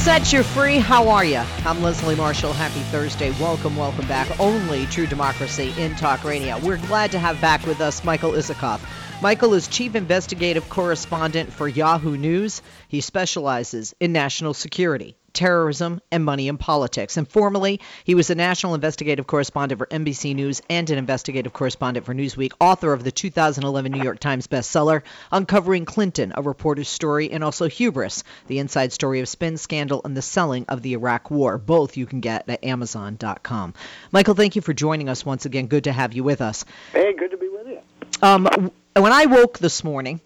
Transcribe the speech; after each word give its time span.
Set 0.00 0.32
you 0.32 0.42
free. 0.42 0.78
How 0.78 1.10
are 1.10 1.26
you? 1.26 1.42
I'm 1.66 1.82
Leslie 1.82 2.16
Marshall. 2.16 2.54
Happy 2.54 2.80
Thursday. 2.84 3.32
Welcome, 3.32 3.76
welcome 3.76 4.08
back. 4.08 4.40
Only 4.40 4.86
True 4.86 5.06
Democracy 5.06 5.74
in 5.76 5.94
Talk 5.94 6.24
Radio. 6.24 6.58
We're 6.58 6.78
glad 6.78 7.12
to 7.12 7.18
have 7.18 7.38
back 7.42 7.66
with 7.66 7.82
us 7.82 8.02
Michael 8.02 8.32
Isikoff. 8.32 8.80
Michael 9.20 9.52
is 9.52 9.68
Chief 9.68 9.94
Investigative 9.94 10.70
Correspondent 10.70 11.52
for 11.52 11.68
Yahoo 11.68 12.16
News. 12.16 12.62
He 12.88 13.02
specializes 13.02 13.94
in 14.00 14.12
national 14.12 14.54
security 14.54 15.18
terrorism, 15.32 16.00
and 16.10 16.24
money 16.24 16.48
in 16.48 16.58
politics. 16.58 17.16
And 17.16 17.28
formerly, 17.28 17.80
he 18.04 18.14
was 18.14 18.30
a 18.30 18.34
national 18.34 18.74
investigative 18.74 19.26
correspondent 19.26 19.78
for 19.78 19.86
NBC 19.86 20.34
News 20.34 20.62
and 20.68 20.88
an 20.90 20.98
investigative 20.98 21.52
correspondent 21.52 22.06
for 22.06 22.14
Newsweek, 22.14 22.52
author 22.60 22.92
of 22.92 23.04
the 23.04 23.12
2011 23.12 23.92
New 23.92 24.02
York 24.02 24.20
Times 24.20 24.46
bestseller, 24.46 25.02
Uncovering 25.32 25.84
Clinton, 25.84 26.32
a 26.34 26.42
reporter's 26.42 26.88
story, 26.88 27.30
and 27.30 27.44
also 27.44 27.68
Hubris, 27.68 28.24
the 28.46 28.58
inside 28.58 28.92
story 28.92 29.20
of 29.20 29.28
spin 29.28 29.56
scandal 29.56 30.00
and 30.04 30.16
the 30.16 30.22
selling 30.22 30.64
of 30.68 30.82
the 30.82 30.94
Iraq 30.94 31.30
War. 31.30 31.58
Both 31.58 31.96
you 31.96 32.06
can 32.06 32.20
get 32.20 32.48
at 32.48 32.64
Amazon.com. 32.64 33.74
Michael, 34.12 34.34
thank 34.34 34.56
you 34.56 34.62
for 34.62 34.72
joining 34.72 35.08
us 35.08 35.24
once 35.24 35.46
again. 35.46 35.66
Good 35.66 35.84
to 35.84 35.92
have 35.92 36.12
you 36.12 36.24
with 36.24 36.40
us. 36.40 36.64
Hey, 36.92 37.14
good 37.14 37.30
to 37.30 37.36
be 37.36 37.48
with 37.48 37.66
you. 37.66 37.80
Um, 38.22 38.70
when 38.94 39.12
I 39.12 39.26
woke 39.26 39.58
this 39.58 39.84
morning, 39.84 40.20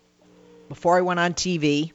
before 0.69 0.97
I 0.97 1.02
went 1.02 1.20
on 1.20 1.34
TV, 1.34 1.92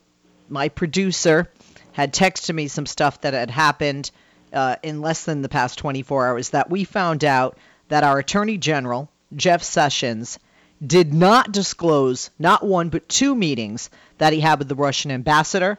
my 0.48 0.70
producer 0.70 1.52
had 2.00 2.14
texted 2.14 2.56
me 2.56 2.70
some 2.70 2.86
stuff 2.86 3.20
that 3.22 3.34
had 3.34 3.52
happened 3.52 4.10
uh, 4.54 4.78
in 4.82 5.02
less 5.02 5.26
than 5.26 5.42
the 5.42 5.50
past 5.50 5.78
24 5.80 6.28
hours 6.28 6.50
that 6.52 6.70
we 6.70 6.86
found 6.86 7.26
out 7.26 7.58
that 7.90 8.06
our 8.06 8.20
Attorney 8.20 8.58
General, 8.58 9.12
Jeff 9.36 9.62
Sessions, 9.62 10.40
did 10.86 11.14
not 11.14 11.52
disclose 11.52 12.30
not 12.40 12.66
one 12.66 12.88
but 12.88 13.10
two 13.10 13.36
meetings 13.36 13.90
that 14.18 14.32
he 14.32 14.40
had 14.40 14.60
with 14.60 14.70
the 14.70 14.76
Russian 14.76 15.12
ambassador, 15.12 15.78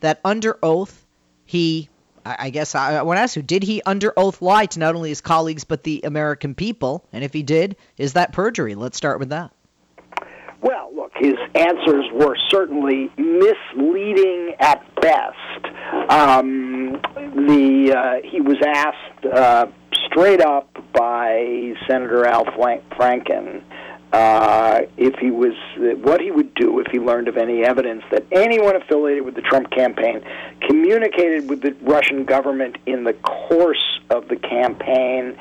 that 0.00 0.20
under 0.24 0.58
oath 0.60 1.06
he 1.46 1.88
I 2.24 2.50
guess 2.50 2.74
I 2.74 3.00
want 3.02 3.16
to 3.16 3.22
ask 3.22 3.36
you, 3.36 3.42
did 3.42 3.62
he 3.62 3.80
under 3.86 4.12
oath 4.16 4.42
lie 4.42 4.66
to 4.66 4.78
not 4.78 4.94
only 4.94 5.08
his 5.08 5.20
colleagues 5.20 5.64
but 5.64 5.84
the 5.84 6.02
American 6.04 6.54
people? 6.54 7.06
And 7.12 7.24
if 7.24 7.32
he 7.32 7.42
did, 7.42 7.76
is 7.96 8.12
that 8.14 8.32
perjury? 8.32 8.74
Let's 8.74 8.96
start 8.96 9.20
with 9.20 9.30
that. 9.30 9.52
Well, 10.60 10.90
look, 11.14 11.24
his 11.24 11.36
answers 11.54 12.06
were 12.12 12.36
certainly 12.48 13.10
misleading 13.16 14.54
at 14.58 14.82
best. 15.00 16.10
Um, 16.10 16.92
the 17.12 17.94
uh, 17.96 18.28
he 18.28 18.40
was 18.40 18.56
asked 18.66 19.26
uh, 19.26 19.66
straight 20.06 20.40
up 20.40 20.68
by 20.92 21.74
Senator 21.86 22.26
Al 22.26 22.44
Franken 22.46 23.62
uh, 24.12 24.80
if 24.96 25.14
he 25.20 25.30
was 25.30 25.54
what 26.02 26.20
he 26.20 26.30
would 26.30 26.54
do 26.54 26.80
if 26.80 26.90
he 26.90 26.98
learned 26.98 27.28
of 27.28 27.36
any 27.36 27.64
evidence 27.64 28.02
that 28.10 28.24
anyone 28.32 28.76
affiliated 28.76 29.24
with 29.24 29.34
the 29.34 29.42
Trump 29.42 29.70
campaign 29.70 30.22
communicated 30.66 31.48
with 31.48 31.60
the 31.62 31.74
Russian 31.82 32.24
government 32.24 32.76
in 32.86 33.04
the 33.04 33.12
course 33.14 34.00
of 34.10 34.28
the 34.28 34.36
campaign 34.36 35.38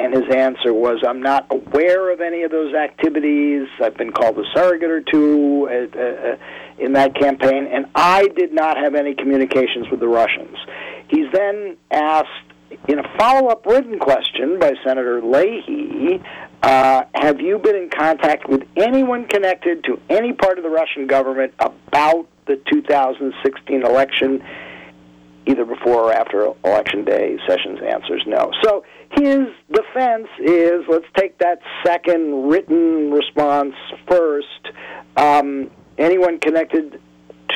and 0.00 0.14
his 0.14 0.34
answer 0.34 0.72
was, 0.72 1.02
I'm 1.06 1.20
not 1.20 1.46
aware 1.50 2.10
of 2.10 2.20
any 2.20 2.42
of 2.42 2.50
those 2.50 2.74
activities. 2.74 3.68
I've 3.82 3.96
been 3.96 4.12
called 4.12 4.38
a 4.38 4.44
surrogate 4.54 4.90
or 4.90 5.02
two 5.02 5.68
uh, 5.70 5.98
uh, 5.98 6.36
in 6.78 6.94
that 6.94 7.14
campaign, 7.14 7.66
and 7.66 7.86
I 7.94 8.28
did 8.28 8.52
not 8.54 8.78
have 8.78 8.94
any 8.94 9.14
communications 9.14 9.90
with 9.90 10.00
the 10.00 10.08
Russians. 10.08 10.56
He's 11.08 11.30
then 11.32 11.76
asked 11.90 12.28
in 12.88 12.98
a 12.98 13.18
follow 13.18 13.48
up 13.48 13.66
written 13.66 13.98
question 13.98 14.58
by 14.58 14.72
Senator 14.82 15.20
Leahy 15.20 16.22
uh, 16.62 17.04
Have 17.14 17.40
you 17.40 17.58
been 17.58 17.76
in 17.76 17.90
contact 17.90 18.48
with 18.48 18.66
anyone 18.76 19.26
connected 19.26 19.84
to 19.84 20.00
any 20.08 20.32
part 20.32 20.56
of 20.56 20.64
the 20.64 20.70
Russian 20.70 21.06
government 21.06 21.52
about 21.60 22.26
the 22.46 22.56
2016 22.72 23.84
election? 23.84 24.42
either 25.46 25.64
before 25.64 26.04
or 26.04 26.12
after 26.12 26.52
election 26.64 27.04
day. 27.04 27.38
Sessions 27.48 27.80
answers 27.82 28.22
no. 28.26 28.52
So 28.62 28.84
his 29.10 29.48
defense 29.72 30.28
is 30.38 30.84
let's 30.88 31.06
take 31.16 31.38
that 31.38 31.60
second 31.84 32.48
written 32.48 33.10
response 33.10 33.74
first. 34.08 34.70
Um, 35.16 35.70
anyone 35.98 36.38
connected 36.38 37.00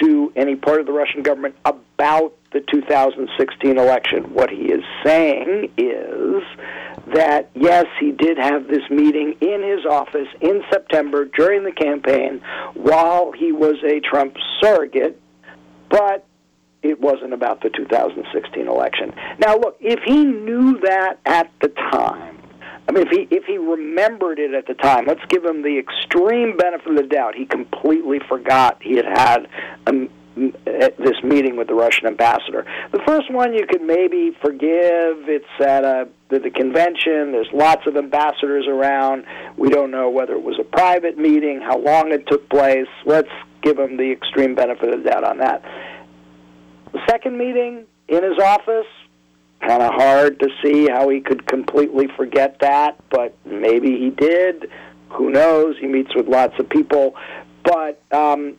to 0.00 0.32
any 0.34 0.56
part 0.56 0.80
of 0.80 0.86
the 0.86 0.92
Russian 0.92 1.22
government 1.22 1.56
about 1.64 2.34
the 2.52 2.60
2016 2.60 3.78
election. 3.78 4.34
What 4.34 4.50
he 4.50 4.72
is 4.72 4.84
saying 5.04 5.72
is 5.76 6.42
that 7.14 7.50
yes, 7.54 7.86
he 8.00 8.10
did 8.10 8.38
have 8.38 8.66
this 8.66 8.88
meeting 8.90 9.36
in 9.40 9.62
his 9.62 9.86
office 9.86 10.28
in 10.40 10.62
September 10.70 11.24
during 11.24 11.64
the 11.64 11.72
campaign 11.72 12.40
while 12.74 13.32
he 13.32 13.52
was 13.52 13.76
a 13.84 14.00
Trump 14.00 14.36
surrogate, 14.60 15.20
but 15.88 16.26
it 16.84 17.00
wasn't 17.00 17.32
about 17.32 17.62
the 17.62 17.70
2016 17.70 18.68
election. 18.68 19.12
Now, 19.38 19.56
look, 19.56 19.76
if 19.80 20.00
he 20.04 20.24
knew 20.24 20.78
that 20.80 21.18
at 21.24 21.50
the 21.60 21.68
time, 21.68 22.38
I 22.86 22.92
mean, 22.92 23.06
if 23.06 23.08
he 23.08 23.34
if 23.34 23.44
he 23.44 23.56
remembered 23.56 24.38
it 24.38 24.52
at 24.52 24.66
the 24.66 24.74
time, 24.74 25.06
let's 25.06 25.24
give 25.28 25.44
him 25.44 25.62
the 25.62 25.78
extreme 25.78 26.56
benefit 26.56 26.86
of 26.86 26.96
the 26.96 27.02
doubt. 27.02 27.34
He 27.34 27.46
completely 27.46 28.20
forgot 28.28 28.82
he 28.82 28.96
had 28.96 29.06
had 29.06 29.48
um, 29.86 30.10
a, 30.36 30.48
uh, 30.86 30.90
this 30.98 31.22
meeting 31.22 31.56
with 31.56 31.68
the 31.68 31.74
Russian 31.74 32.06
ambassador. 32.06 32.66
The 32.92 33.00
first 33.06 33.32
one 33.32 33.54
you 33.54 33.66
could 33.66 33.80
maybe 33.80 34.36
forgive. 34.42 35.28
It's 35.28 35.46
at 35.60 35.84
a 35.84 36.08
the 36.28 36.50
convention. 36.50 37.32
There's 37.32 37.52
lots 37.52 37.86
of 37.86 37.96
ambassadors 37.96 38.66
around. 38.66 39.24
We 39.56 39.70
don't 39.70 39.90
know 39.90 40.10
whether 40.10 40.34
it 40.34 40.42
was 40.42 40.58
a 40.58 40.64
private 40.64 41.16
meeting, 41.16 41.60
how 41.60 41.78
long 41.78 42.12
it 42.12 42.26
took 42.26 42.48
place. 42.48 42.88
Let's 43.06 43.30
give 43.62 43.78
him 43.78 43.96
the 43.96 44.10
extreme 44.10 44.54
benefit 44.54 44.92
of 44.92 45.02
the 45.02 45.10
doubt 45.10 45.24
on 45.24 45.38
that. 45.38 45.64
The 46.94 47.00
second 47.10 47.36
meeting 47.36 47.86
in 48.06 48.22
his 48.22 48.38
office, 48.38 48.86
kind 49.60 49.82
of 49.82 49.92
hard 49.94 50.38
to 50.38 50.48
see 50.62 50.88
how 50.88 51.08
he 51.08 51.20
could 51.20 51.44
completely 51.46 52.06
forget 52.16 52.60
that, 52.60 52.96
but 53.10 53.36
maybe 53.44 53.98
he 53.98 54.10
did. 54.10 54.70
Who 55.10 55.30
knows? 55.30 55.76
He 55.80 55.88
meets 55.88 56.14
with 56.14 56.28
lots 56.28 56.54
of 56.60 56.68
people. 56.68 57.16
But 57.64 58.00
um, 58.12 58.56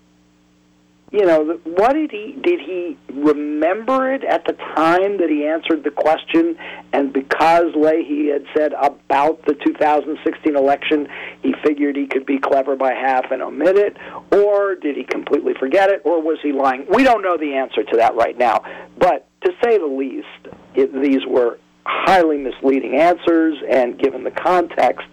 you 1.11 1.25
know, 1.25 1.59
what 1.63 1.93
did 1.93 2.11
he 2.11 2.37
did 2.41 2.59
he 2.59 2.97
remember 3.13 4.13
it 4.13 4.23
at 4.23 4.45
the 4.45 4.53
time 4.53 5.17
that 5.19 5.29
he 5.29 5.45
answered 5.45 5.83
the 5.83 5.91
question? 5.91 6.57
And 6.93 7.13
because 7.13 7.75
Leahy 7.75 8.31
had 8.31 8.45
said 8.55 8.73
about 8.73 9.45
the 9.45 9.53
2016 9.53 10.55
election, 10.55 11.07
he 11.41 11.53
figured 11.63 11.95
he 11.95 12.07
could 12.07 12.25
be 12.25 12.39
clever 12.39 12.75
by 12.75 12.93
half 12.93 13.31
and 13.31 13.41
omit 13.41 13.77
it, 13.77 13.97
or 14.31 14.75
did 14.75 14.97
he 14.97 15.03
completely 15.03 15.53
forget 15.53 15.89
it, 15.89 16.01
or 16.03 16.21
was 16.21 16.39
he 16.41 16.51
lying? 16.51 16.85
We 16.89 17.03
don't 17.03 17.21
know 17.21 17.37
the 17.37 17.53
answer 17.53 17.83
to 17.83 17.97
that 17.97 18.15
right 18.15 18.37
now. 18.37 18.63
But 18.97 19.27
to 19.45 19.51
say 19.63 19.77
the 19.77 19.85
least, 19.85 20.55
it, 20.73 20.91
these 21.01 21.25
were 21.27 21.59
highly 21.85 22.37
misleading 22.37 22.95
answers, 22.95 23.57
and 23.69 23.97
given 23.97 24.23
the 24.23 24.31
context, 24.31 25.07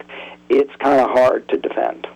it's 0.49 0.71
kind 0.81 0.99
of 0.99 1.11
hard 1.11 1.47
to 1.49 1.57
defend. 1.57 2.07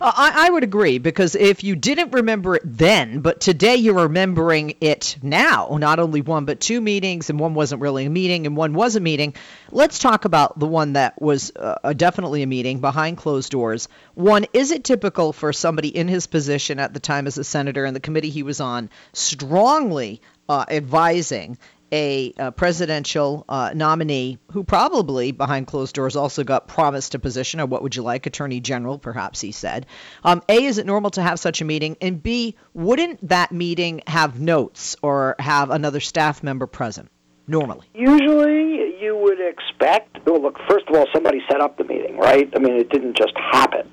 Uh, 0.00 0.12
I, 0.14 0.46
I 0.46 0.50
would 0.50 0.64
agree 0.64 0.98
because 0.98 1.34
if 1.34 1.64
you 1.64 1.76
didn't 1.76 2.12
remember 2.12 2.56
it 2.56 2.62
then, 2.64 3.20
but 3.20 3.40
today 3.40 3.76
you're 3.76 3.94
remembering 3.94 4.76
it 4.80 5.16
now, 5.22 5.76
not 5.80 5.98
only 5.98 6.20
one 6.20 6.44
but 6.44 6.60
two 6.60 6.80
meetings, 6.80 7.30
and 7.30 7.38
one 7.38 7.54
wasn't 7.54 7.80
really 7.80 8.06
a 8.06 8.10
meeting 8.10 8.46
and 8.46 8.56
one 8.56 8.74
was 8.74 8.96
a 8.96 9.00
meeting. 9.00 9.34
Let's 9.70 9.98
talk 9.98 10.24
about 10.24 10.58
the 10.58 10.66
one 10.66 10.94
that 10.94 11.20
was 11.20 11.52
uh, 11.56 11.92
definitely 11.92 12.42
a 12.42 12.46
meeting 12.46 12.80
behind 12.80 13.16
closed 13.16 13.50
doors. 13.50 13.88
One, 14.14 14.46
is 14.52 14.70
it 14.70 14.84
typical 14.84 15.32
for 15.32 15.52
somebody 15.52 15.88
in 15.88 16.08
his 16.08 16.26
position 16.26 16.78
at 16.78 16.94
the 16.94 17.00
time 17.00 17.26
as 17.26 17.38
a 17.38 17.44
senator 17.44 17.84
and 17.84 17.94
the 17.94 18.00
committee 18.00 18.30
he 18.30 18.42
was 18.42 18.60
on 18.60 18.90
strongly 19.12 20.20
uh, 20.48 20.64
advising 20.68 21.58
a, 21.92 22.32
a 22.38 22.52
presidential 22.52 23.44
uh, 23.48 23.72
nominee 23.74 24.38
who 24.52 24.64
probably 24.64 25.32
behind 25.32 25.66
closed 25.66 25.94
doors 25.94 26.16
also 26.16 26.44
got 26.44 26.68
promised 26.68 27.14
a 27.14 27.18
position 27.18 27.60
or 27.60 27.66
what 27.66 27.82
would 27.82 27.96
you 27.96 28.02
like 28.02 28.26
attorney 28.26 28.60
general 28.60 28.98
perhaps 28.98 29.40
he 29.40 29.52
said 29.52 29.86
um, 30.24 30.42
a 30.48 30.64
is 30.64 30.78
it 30.78 30.86
normal 30.86 31.10
to 31.10 31.22
have 31.22 31.38
such 31.38 31.60
a 31.60 31.64
meeting 31.64 31.96
and 32.00 32.22
b 32.22 32.56
wouldn't 32.74 33.28
that 33.28 33.52
meeting 33.52 34.02
have 34.06 34.40
notes 34.40 34.96
or 35.02 35.36
have 35.38 35.70
another 35.70 36.00
staff 36.00 36.42
member 36.42 36.66
present 36.66 37.08
normally? 37.48 37.86
Usually, 37.94 39.00
you 39.00 39.16
would 39.16 39.40
expect. 39.40 40.18
Well, 40.26 40.42
look, 40.42 40.58
first 40.68 40.86
of 40.88 40.96
all, 40.96 41.06
somebody 41.12 41.40
set 41.50 41.60
up 41.60 41.76
the 41.78 41.84
meeting, 41.84 42.16
right? 42.18 42.50
I 42.54 42.58
mean, 42.58 42.74
it 42.74 42.90
didn't 42.90 43.16
just 43.16 43.34
happen. 43.36 43.88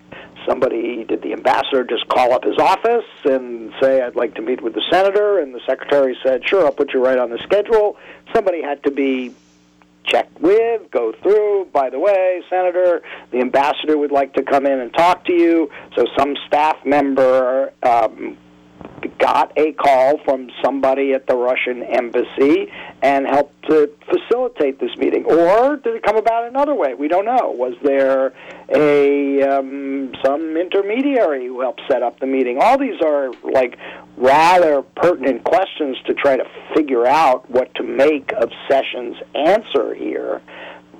Somebody 0.46 1.04
did 1.04 1.22
the 1.22 1.34
ambassador 1.34 1.84
just 1.84 2.08
call 2.08 2.34
up 2.34 2.44
his 2.44 2.58
office 2.58 3.06
and 3.24 3.74
say, 3.82 4.02
"I'd 4.02 4.16
like 4.16 4.36
to 4.36 4.42
meet 4.42 4.62
with 4.62 4.74
the 4.74 4.84
senator," 4.92 5.40
and 5.40 5.54
the 5.54 5.62
secretary 5.66 6.18
said, 6.24 6.48
"Sure, 6.48 6.66
I'll 6.66 6.72
put 6.72 6.94
you 6.94 7.04
right 7.04 7.18
on 7.18 7.30
the 7.30 7.40
schedule." 7.40 7.98
Somebody 8.34 8.62
had 8.62 8.84
to 8.84 8.92
be 8.92 9.34
checked 10.06 10.40
with, 10.42 10.92
go 10.92 11.14
through. 11.14 11.68
By 11.72 11.90
the 11.90 12.00
way, 12.00 12.44
Senator, 12.50 13.02
the 13.32 13.40
ambassador 13.40 13.98
would 13.98 14.12
like 14.12 14.34
to 14.34 14.44
come 14.44 14.66
in 14.66 14.80
and 14.80 14.94
talk 14.94 15.26
to 15.26 15.34
you. 15.34 15.72
So 15.96 16.06
some 16.18 16.36
staff 16.48 16.86
member 16.86 17.72
um, 17.84 18.38
got 19.20 19.52
a 19.58 19.74
call 19.74 20.18
from 20.20 20.50
somebody 20.64 21.14
at 21.14 21.28
the 21.28 21.36
Russian 21.36 21.84
embassy 21.84 22.72
and 23.02 23.26
helped 23.28 23.68
to 23.70 23.92
facilitate 24.06 24.80
this 24.80 24.96
meeting. 24.98 25.26
Or 25.26 25.76
did 25.78 25.96
it 25.96 26.04
come 26.04 26.18
about 26.18 26.48
another 26.48 26.74
way? 26.74 26.94
We 26.94 27.08
don't 27.08 27.26
know. 27.26 27.52
Was 27.52 27.76
there 27.84 28.34
a 28.70 29.42
um, 29.44 30.14
some 30.24 30.58
intermediary 30.58 31.48
who 31.48 31.62
helped 31.62 31.82
set 31.90 32.04
up 32.04 32.20
the 32.20 32.28
meeting? 32.28 32.60
All 32.62 32.78
these 32.78 33.02
are 33.02 33.32
like 33.44 33.78
rather 34.18 34.82
pertinent 34.82 35.44
questions 35.44 35.98
to 36.06 36.14
try 36.14 36.38
to 36.38 36.46
figure 36.76 37.06
out 37.06 37.50
what 37.50 37.74
to 37.76 37.84
make 37.84 38.32
of 38.34 38.52
Sessions' 38.70 39.18
answer 39.36 39.94
here. 39.94 40.42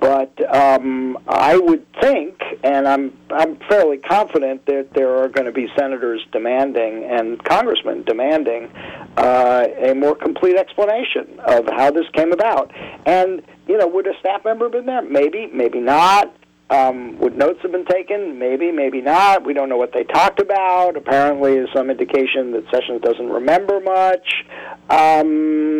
But 0.00 0.32
um, 0.54 1.18
I 1.26 1.56
would 1.56 1.86
think, 2.00 2.42
and 2.62 2.86
I'm 2.86 3.16
I'm 3.30 3.56
fairly 3.68 3.98
confident 3.98 4.66
that 4.66 4.88
there 4.94 5.16
are 5.16 5.28
going 5.28 5.46
to 5.46 5.52
be 5.52 5.68
senators 5.78 6.24
demanding 6.32 7.04
and 7.04 7.42
congressmen 7.44 8.02
demanding 8.04 8.70
uh, 9.16 9.66
a 9.78 9.94
more 9.94 10.14
complete 10.14 10.56
explanation 10.56 11.38
of 11.40 11.66
how 11.70 11.90
this 11.90 12.06
came 12.12 12.32
about. 12.32 12.72
And 13.06 13.42
you 13.66 13.78
know, 13.78 13.86
would 13.86 14.06
a 14.06 14.18
staff 14.20 14.44
member 14.44 14.66
have 14.66 14.72
been 14.72 14.86
there? 14.86 15.02
Maybe, 15.02 15.48
maybe 15.52 15.80
not. 15.80 16.34
Um, 16.70 17.18
would 17.18 17.36
notes 17.36 17.60
have 17.62 17.72
been 17.72 17.84
taken? 17.84 18.38
Maybe, 18.38 18.72
maybe 18.72 19.00
not. 19.00 19.44
We 19.44 19.52
don't 19.52 19.68
know 19.68 19.76
what 19.76 19.92
they 19.92 20.02
talked 20.04 20.40
about. 20.40 20.96
Apparently, 20.96 21.54
there's 21.54 21.72
some 21.74 21.90
indication 21.90 22.52
that 22.52 22.64
Sessions 22.70 23.02
doesn't 23.02 23.28
remember 23.28 23.80
much. 23.80 24.44
Um, 24.88 25.73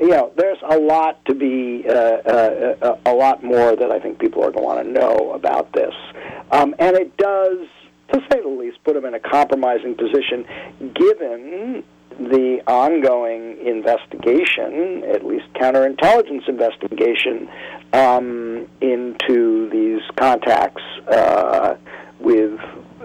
you 0.00 0.08
know, 0.08 0.32
there's 0.36 0.58
a 0.68 0.78
lot 0.78 1.22
to 1.26 1.34
be, 1.34 1.84
uh, 1.86 1.92
uh, 1.92 2.76
uh, 2.82 2.96
a 3.04 3.12
lot 3.12 3.44
more 3.44 3.76
that 3.76 3.90
I 3.90 4.00
think 4.00 4.18
people 4.18 4.42
are 4.42 4.50
going 4.50 4.62
to 4.62 4.66
want 4.66 4.86
to 4.86 4.90
know 4.90 5.32
about 5.32 5.72
this. 5.72 5.94
Um, 6.50 6.74
and 6.78 6.96
it 6.96 7.16
does, 7.18 7.68
to 8.12 8.20
say 8.30 8.40
the 8.40 8.48
least, 8.48 8.82
put 8.82 8.94
them 8.94 9.04
in 9.04 9.14
a 9.14 9.20
compromising 9.20 9.94
position 9.94 10.46
given 10.94 11.84
the 12.18 12.62
ongoing 12.66 13.58
investigation, 13.64 15.04
at 15.04 15.24
least 15.24 15.52
counterintelligence 15.54 16.48
investigation, 16.48 17.48
um, 17.92 18.66
into 18.80 19.68
these 19.70 20.02
contacts 20.16 20.82
uh, 21.08 21.76
with 22.18 22.58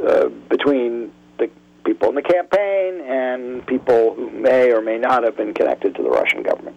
uh, 0.05 0.29
between 0.49 1.11
the 1.37 1.49
people 1.85 2.09
in 2.09 2.15
the 2.15 2.21
campaign 2.21 3.01
and 3.01 3.65
people 3.67 4.15
who 4.15 4.29
may 4.31 4.71
or 4.71 4.81
may 4.81 4.97
not 4.97 5.23
have 5.23 5.37
been 5.37 5.53
connected 5.53 5.95
to 5.95 6.03
the 6.03 6.09
Russian 6.09 6.43
government. 6.43 6.75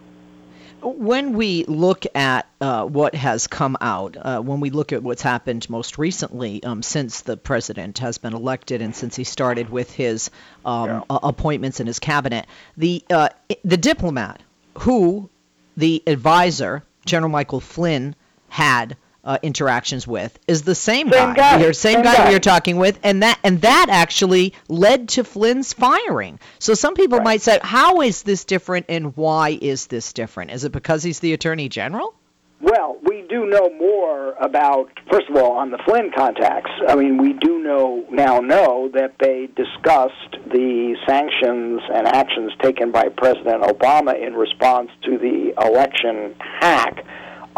When 0.81 1.33
we 1.33 1.65
look 1.65 2.05
at 2.15 2.47
uh, 2.61 2.85
what 2.85 3.15
has 3.15 3.47
come 3.47 3.77
out, 3.81 4.15
uh, 4.17 4.39
when 4.39 4.59
we 4.59 4.69
look 4.69 4.93
at 4.93 5.03
what's 5.03 5.21
happened 5.21 5.69
most 5.69 5.97
recently 5.97 6.63
um, 6.63 6.81
since 6.81 7.21
the 7.21 7.37
president 7.37 7.99
has 7.99 8.17
been 8.17 8.33
elected 8.33 8.81
and 8.81 8.95
since 8.95 9.15
he 9.15 9.23
started 9.23 9.69
with 9.69 9.91
his 9.91 10.29
um, 10.65 10.89
yeah. 10.89 11.01
appointments 11.09 11.79
in 11.79 11.87
his 11.87 11.99
cabinet, 11.99 12.45
the 12.77 13.03
uh, 13.09 13.29
the 13.63 13.77
diplomat 13.77 14.41
who 14.79 15.29
the 15.75 16.01
advisor 16.07 16.83
General 17.05 17.31
Michael 17.31 17.59
Flynn 17.59 18.15
had 18.49 18.95
uh, 19.29 19.37
interactions 19.43 20.07
with 20.07 20.39
is 20.47 20.63
the 20.63 20.73
same, 20.73 21.07
same 21.11 21.33
guy. 21.33 21.35
guy. 21.35 21.57
We 21.57 21.65
are, 21.67 21.73
same, 21.73 21.97
same 21.97 22.03
guy, 22.03 22.15
guy, 22.15 22.29
we 22.29 22.35
are 22.35 22.39
talking 22.39 22.77
with, 22.77 22.99
and 23.03 23.21
that 23.21 23.37
and 23.43 23.61
that 23.61 23.85
actually 23.91 24.55
led 24.67 25.09
to 25.09 25.23
Flynn's 25.23 25.71
firing. 25.71 26.39
So 26.57 26.73
some 26.73 26.95
people 26.95 27.19
right. 27.19 27.25
might 27.25 27.41
say, 27.43 27.59
how 27.61 28.01
is 28.01 28.23
this 28.23 28.43
different, 28.43 28.87
and 28.89 29.15
why 29.15 29.59
is 29.61 29.85
this 29.85 30.13
different? 30.13 30.49
Is 30.49 30.63
it 30.63 30.71
because 30.71 31.03
he's 31.03 31.19
the 31.19 31.33
attorney 31.33 31.69
general? 31.69 32.15
Well, 32.59 32.97
we 33.03 33.23
do 33.29 33.45
know 33.45 33.69
more 33.69 34.33
about, 34.33 34.89
first 35.09 35.29
of 35.29 35.35
all, 35.37 35.53
on 35.53 35.69
the 35.69 35.77
Flynn 35.85 36.11
contacts. 36.13 36.71
I 36.87 36.95
mean, 36.95 37.17
we 37.17 37.33
do 37.33 37.59
know 37.59 38.05
now 38.11 38.39
know 38.39 38.89
that 38.95 39.13
they 39.19 39.47
discussed 39.55 40.37
the 40.51 40.97
sanctions 41.07 41.81
and 41.93 42.07
actions 42.07 42.51
taken 42.63 42.91
by 42.91 43.09
President 43.09 43.61
Obama 43.61 44.19
in 44.19 44.33
response 44.33 44.89
to 45.03 45.19
the 45.19 45.53
election 45.63 46.35
hack 46.39 47.05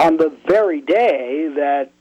on 0.01 0.18
the 0.18 0.36
very 0.48 0.81
day 0.81 1.48
that 1.56 1.92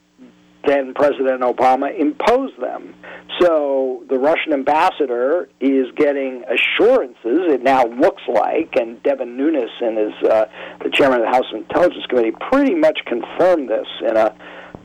then 0.67 0.95
President 0.95 1.41
Obama 1.43 1.97
imposed 1.99 2.61
them. 2.61 2.95
So 3.41 4.05
the 4.09 4.19
Russian 4.19 4.53
ambassador 4.53 5.49
is 5.61 5.87
getting 5.97 6.45
assurances, 6.45 7.53
it 7.53 7.63
now 7.63 7.85
looks 7.87 8.23
like, 8.29 8.77
and 8.77 9.03
Devin 9.03 9.37
Nunes 9.37 9.71
and 9.81 9.97
his, 9.97 10.31
uh, 10.31 10.47
the 10.83 10.91
chairman 10.91 11.21
of 11.21 11.27
the 11.27 11.31
House 11.31 11.47
Intelligence 11.53 12.05
Committee 12.07 12.33
pretty 12.51 12.75
much 12.75 12.99
confirmed 13.07 13.71
this 13.71 13.87
in 14.01 14.17
a 14.17 14.35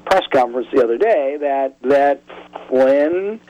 press 0.06 0.24
conference 0.32 0.68
the 0.74 0.84
other 0.84 0.98
day, 0.98 1.38
that, 1.42 1.76
that 1.82 2.22
Flynn 2.70 3.42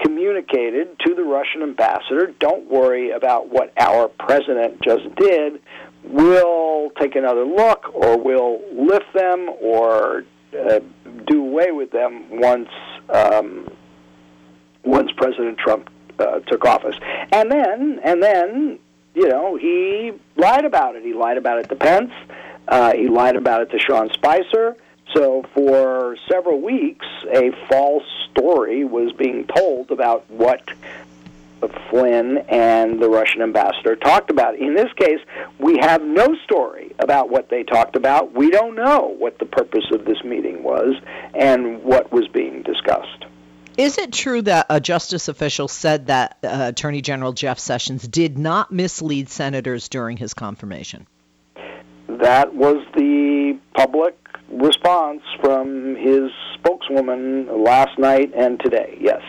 communicated 0.00 0.98
to 1.00 1.14
the 1.14 1.22
Russian 1.22 1.62
ambassador, 1.62 2.32
don't 2.38 2.68
worry 2.70 3.10
about 3.10 3.48
what 3.48 3.72
our 3.76 4.08
president 4.08 4.80
just 4.82 5.14
did 5.16 5.60
we'll 6.04 6.90
take 7.00 7.16
another 7.16 7.44
look 7.44 7.94
or 7.94 8.18
we'll 8.18 8.60
lift 8.72 9.12
them 9.14 9.48
or 9.60 10.24
uh, 10.58 10.80
do 11.26 11.44
away 11.44 11.72
with 11.72 11.90
them 11.90 12.24
once 12.38 12.68
um, 13.08 13.68
once 14.84 15.10
President 15.16 15.58
Trump 15.58 15.90
uh, 16.18 16.40
took 16.40 16.64
office. 16.64 16.96
And 17.32 17.50
then 17.50 18.00
and 18.04 18.22
then 18.22 18.78
you 19.14 19.28
know 19.28 19.56
he 19.56 20.12
lied 20.36 20.64
about 20.64 20.96
it. 20.96 21.02
He 21.02 21.12
lied 21.12 21.36
about 21.36 21.58
it 21.58 21.68
to 21.68 21.76
Pence. 21.76 22.12
Uh, 22.66 22.92
he 22.94 23.08
lied 23.08 23.36
about 23.36 23.62
it 23.62 23.70
to 23.70 23.78
Sean 23.78 24.10
Spicer. 24.12 24.76
So 25.14 25.42
for 25.54 26.16
several 26.30 26.60
weeks, 26.60 27.06
a 27.32 27.50
false 27.68 28.04
story 28.30 28.84
was 28.84 29.12
being 29.12 29.46
told 29.46 29.90
about 29.90 30.30
what 30.30 30.62
Flynn 31.90 32.38
and 32.48 33.00
the 33.00 33.08
Russian 33.08 33.42
ambassador 33.42 33.96
talked 33.96 34.30
about. 34.30 34.56
In 34.56 34.74
this 34.74 34.92
case, 34.96 35.20
we 35.58 35.78
have 35.80 36.02
no 36.02 36.36
story 36.44 36.94
about 36.98 37.30
what 37.30 37.48
they 37.48 37.62
talked 37.62 37.96
about. 37.96 38.32
We 38.32 38.50
don't 38.50 38.74
know 38.74 39.14
what 39.18 39.38
the 39.38 39.46
purpose 39.46 39.84
of 39.92 40.04
this 40.04 40.22
meeting 40.24 40.62
was 40.62 40.94
and 41.34 41.82
what 41.82 42.12
was 42.12 42.28
being 42.28 42.62
discussed. 42.62 43.24
Is 43.76 43.96
it 43.96 44.12
true 44.12 44.42
that 44.42 44.66
a 44.68 44.80
justice 44.80 45.28
official 45.28 45.68
said 45.68 46.08
that 46.08 46.38
uh, 46.42 46.66
Attorney 46.68 47.00
General 47.00 47.32
Jeff 47.32 47.60
Sessions 47.60 48.06
did 48.06 48.36
not 48.36 48.72
mislead 48.72 49.28
senators 49.28 49.88
during 49.88 50.16
his 50.16 50.34
confirmation? 50.34 51.06
That 52.08 52.54
was 52.54 52.84
the 52.96 53.56
public 53.74 54.16
response 54.50 55.22
from 55.40 55.94
his 55.94 56.30
spokeswoman 56.54 57.62
last 57.62 57.96
night 57.98 58.32
and 58.34 58.58
today, 58.58 58.98
yes. 59.00 59.22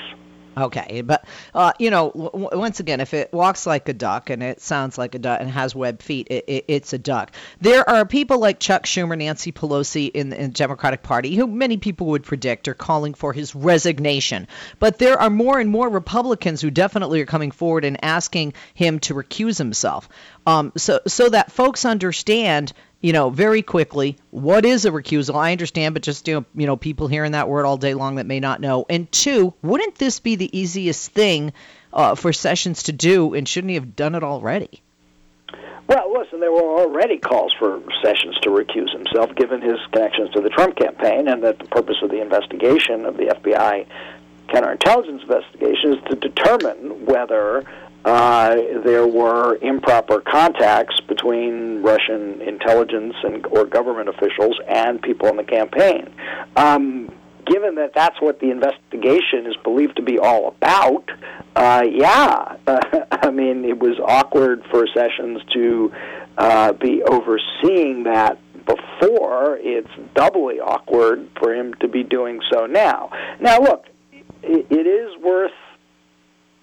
Okay, 0.60 1.02
but 1.02 1.26
uh, 1.54 1.72
you 1.80 1.90
know, 1.90 2.12
w- 2.12 2.50
once 2.52 2.80
again, 2.80 3.00
if 3.00 3.14
it 3.14 3.32
walks 3.32 3.66
like 3.66 3.88
a 3.90 3.94
duck 3.94 4.30
and 4.30 4.44
it 4.44 4.62
sounds 4.62 4.98
like 4.98 5.16
a 5.16 5.20
duck 5.20 5.40
and 5.40 5.50
has 5.50 5.74
web 5.74 6.02
feet, 6.02 6.28
it, 6.30 6.46
it, 6.48 6.66
it's 6.68 6.94
a 6.94 6.98
duck. 6.98 7.32
There 7.62 7.88
are 7.90 8.06
people 8.06 8.40
like 8.40 8.60
Chuck 8.60 8.84
Schumer, 8.84 9.18
Nancy 9.18 9.52
Pelosi 9.52 10.12
in, 10.12 10.34
in 10.34 10.48
the 10.48 10.54
Democratic 10.54 11.04
Party, 11.04 11.36
who 11.36 11.48
many 11.48 11.78
people 11.78 12.08
would 12.08 12.24
predict 12.24 12.68
are 12.68 12.74
calling 12.74 13.14
for 13.14 13.34
his 13.34 13.56
resignation. 13.56 14.48
But 14.80 14.98
there 14.98 15.20
are 15.20 15.30
more 15.30 15.60
and 15.60 15.70
more 15.70 15.90
Republicans 15.90 16.62
who 16.62 16.72
definitely 16.72 17.22
are 17.22 17.26
coming 17.26 17.52
forward 17.52 17.86
and 17.86 18.04
asking 18.04 18.54
him 18.74 19.00
to 19.00 19.14
recuse 19.14 19.58
himself. 19.58 20.10
Um, 20.46 20.72
so 20.76 21.00
so 21.08 21.30
that 21.30 21.52
folks 21.52 21.86
understand 21.86 22.74
you 23.02 23.14
know, 23.14 23.30
very 23.30 23.62
quickly, 23.62 24.18
what 24.32 24.66
is 24.66 24.86
a 24.86 24.92
recusal? 24.92 25.36
I 25.36 25.52
understand, 25.52 25.94
but 25.94 26.04
just 26.04 26.28
you 26.28 26.36
know, 26.36 26.46
you 26.54 26.68
know, 26.68 26.76
people 26.76 27.08
hearing 27.08 27.32
that 27.32 27.48
word 27.48 27.66
all 27.66 27.78
day 27.78 27.94
long 27.94 28.16
that 28.16 28.26
may 28.26 28.40
not 28.40 28.60
know. 28.60 28.86
And 28.90 29.10
two, 29.12 29.54
wouldn't 29.62 29.96
this 29.96 30.20
be 30.20 30.36
the 30.36 30.58
easiest 30.58 31.12
thing 31.12 31.54
uh, 31.94 32.16
for 32.16 32.34
Sessions 32.34 32.84
to 32.84 32.92
do, 32.92 33.34
and 33.34 33.48
shouldn't 33.48 33.70
he 33.70 33.76
have 33.76 33.96
done 33.96 34.16
it 34.16 34.24
already? 34.24 34.82
Well, 35.88 36.14
listen, 36.14 36.40
there 36.40 36.52
were 36.52 36.82
already 36.82 37.18
calls 37.18 37.54
for 37.58 37.82
Sessions 38.04 38.38
to 38.42 38.50
recuse 38.50 38.92
himself, 38.92 39.34
given 39.36 39.62
his 39.62 39.80
connections 39.92 40.30
to 40.32 40.42
the 40.42 40.50
Trump 40.50 40.76
campaign, 40.76 41.28
and 41.28 41.44
that 41.44 41.58
the 41.58 41.66
purpose 41.66 41.98
of 42.04 42.12
the 42.12 42.22
investigation 42.22 43.06
of 43.06 43.18
the 43.18 43.26
FBI 43.26 43.88
counterintelligence 44.50 45.22
investigation 45.22 45.94
is 45.94 46.04
to 46.10 46.16
determine 46.16 47.06
whether 47.06 47.66
uh, 48.06 48.56
there 48.84 49.08
were 49.08 49.58
improper 49.62 50.22
contacts 50.22 51.00
between 51.02 51.82
Russian 51.82 52.42
intelligence 52.42 53.16
and 53.24 53.46
or 53.48 53.66
government 53.66 54.10
officials 54.10 54.58
and 54.68 55.02
people 55.02 55.28
in 55.28 55.38
the 55.38 55.44
campaign. 55.44 56.14
Um, 56.56 57.12
given 57.46 57.76
that 57.76 57.94
that's 57.94 58.20
what 58.22 58.40
the 58.40 58.52
investigation 58.52 59.46
is 59.48 59.56
believed 59.64 59.96
to 59.98 60.02
be 60.02 60.20
all 60.20 60.48
about, 60.48 61.10
uh, 61.56 61.84
yeah, 61.92 62.56
uh, 62.68 62.80
I 63.12 63.32
mean, 63.32 63.66
it 63.66 63.80
was 63.80 64.00
awkward 64.00 64.64
for 64.72 64.86
Sessions 64.94 65.42
to 65.54 65.92
uh, 66.38 66.74
be 66.74 67.04
overseeing 67.04 68.04
that 68.04 68.40
before, 68.66 69.58
it's 69.62 69.90
doubly 70.14 70.60
awkward 70.60 71.28
for 71.40 71.54
him 71.54 71.74
to 71.76 71.88
be 71.88 72.04
doing 72.04 72.40
so 72.52 72.66
now. 72.66 73.10
Now, 73.40 73.60
look, 73.60 73.86
it 74.44 74.88
is 74.88 75.18
worth 75.22 75.52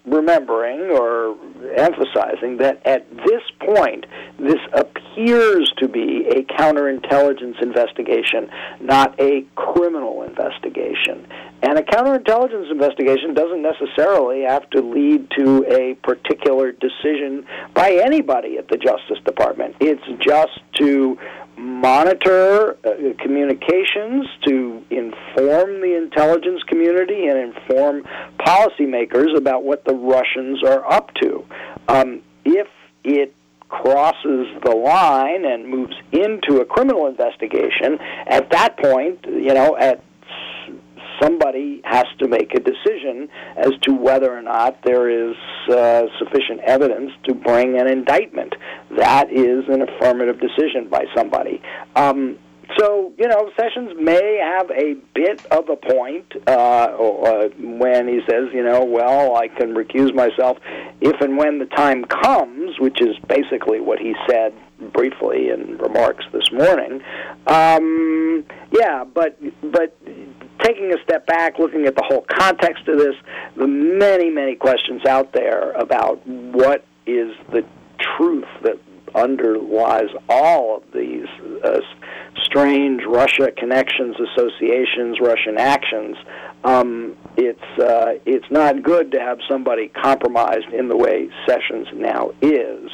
remembering 0.07 0.89
or 0.89 1.35
emphasizing 1.75 2.57
that 2.57 2.81
at 2.85 3.09
this 3.17 3.41
point, 3.59 4.05
this 4.39 4.59
appears 4.73 5.71
to 5.77 5.87
be 5.87 6.25
a 6.29 6.43
counterintelligence 6.43 7.61
investigation, 7.61 8.49
not 8.79 9.19
a 9.19 9.45
criminal 9.55 10.23
investigation. 10.23 11.27
And 11.61 11.77
a 11.77 11.83
counterintelligence 11.83 12.71
investigation 12.71 13.33
doesn't 13.33 13.61
necessarily 13.61 14.43
have 14.43 14.69
to 14.71 14.81
lead 14.81 15.29
to 15.37 15.65
a 15.67 15.95
particular 15.95 16.71
decision 16.71 17.45
by 17.73 17.99
anybody 18.03 18.57
at 18.57 18.69
the 18.69 18.77
Justice 18.77 19.19
Department. 19.25 19.75
It's 19.81 20.03
just 20.23 20.59
to 20.75 21.17
monitor 21.57 22.77
uh, 22.85 23.13
communications 23.21 24.27
to 24.45 24.83
inform 24.89 25.81
the 25.81 25.97
intelligence 25.97 26.61
community 26.67 27.27
and 27.27 27.55
inform 27.55 28.03
policymakers 28.39 29.35
about 29.35 29.63
what 29.63 29.83
the 29.85 29.93
Russians 29.93 30.63
are 30.63 30.89
up 30.91 31.13
to. 31.15 31.45
Um, 31.87 32.21
if 32.45 32.67
it 33.03 33.33
crosses 33.69 34.47
the 34.63 34.71
line 34.71 35.45
and 35.45 35.67
moves 35.67 35.95
into 36.11 36.61
a 36.61 36.65
criminal 36.65 37.07
investigation, 37.07 37.99
at 38.27 38.49
that 38.51 38.77
point, 38.77 39.25
you 39.25 39.53
know, 39.53 39.75
at 39.77 40.03
somebody 41.21 41.81
has 41.83 42.05
to 42.19 42.27
make 42.27 42.53
a 42.53 42.59
decision 42.59 43.29
as 43.55 43.71
to 43.83 43.93
whether 43.93 44.35
or 44.35 44.41
not 44.41 44.81
there 44.83 45.09
is 45.09 45.35
uh, 45.69 46.03
sufficient 46.19 46.61
evidence 46.61 47.11
to 47.25 47.33
bring 47.33 47.79
an 47.79 47.87
indictment. 47.87 48.55
That 48.97 49.31
is 49.31 49.65
an 49.67 49.81
affirmative 49.81 50.39
decision 50.39 50.89
by 50.89 51.05
somebody. 51.15 51.61
Um, 51.95 52.37
so, 52.77 53.13
you 53.17 53.27
know, 53.27 53.49
Sessions 53.55 53.93
may 53.99 54.39
have 54.43 54.69
a 54.71 54.95
bit 55.13 55.45
of 55.47 55.69
a 55.69 55.75
point 55.77 56.33
uh, 56.47 56.51
uh, 56.51 57.49
when 57.59 58.07
he 58.07 58.19
says, 58.29 58.49
you 58.53 58.63
know, 58.63 58.83
well, 58.83 59.35
I 59.35 59.47
can 59.47 59.73
recuse 59.73 60.13
myself 60.13 60.57
if 60.99 61.19
and 61.21 61.37
when 61.37 61.59
the 61.59 61.65
time 61.65 62.03
comes, 62.03 62.77
which 62.79 63.01
is 63.01 63.15
basically 63.27 63.79
what 63.79 63.99
he 63.99 64.15
said 64.29 64.53
briefly 64.91 65.49
in 65.49 65.77
remarks 65.77 66.25
this 66.33 66.51
morning. 66.51 67.01
Um, 67.47 68.43
yeah, 68.71 69.05
but 69.05 69.39
but 69.71 69.96
taking 70.61 70.93
a 70.93 71.01
step 71.03 71.25
back, 71.25 71.59
looking 71.59 71.85
at 71.85 71.95
the 71.95 72.03
whole 72.03 72.25
context 72.29 72.87
of 72.87 72.97
this, 72.97 73.15
the 73.55 73.67
many, 73.67 74.29
many 74.29 74.55
questions 74.55 75.05
out 75.05 75.33
there 75.33 75.71
about 75.71 76.25
what 76.27 76.85
is 77.05 77.35
the 77.51 77.65
truth 77.99 78.47
that 78.63 78.77
underlies 79.15 80.09
all 80.29 80.77
of 80.77 80.83
these 80.93 81.27
uh, 81.63 81.79
strange 82.43 83.03
Russia 83.07 83.51
connections, 83.51 84.15
associations, 84.19 85.19
Russian 85.19 85.57
actions. 85.57 86.17
Um, 86.63 87.15
it's 87.35 87.79
uh, 87.79 88.19
it's 88.25 88.49
not 88.51 88.83
good 88.83 89.11
to 89.11 89.19
have 89.19 89.39
somebody 89.47 89.87
compromised 89.89 90.67
in 90.73 90.87
the 90.87 90.97
way 90.97 91.29
Sessions 91.47 91.87
now 91.93 92.31
is 92.41 92.91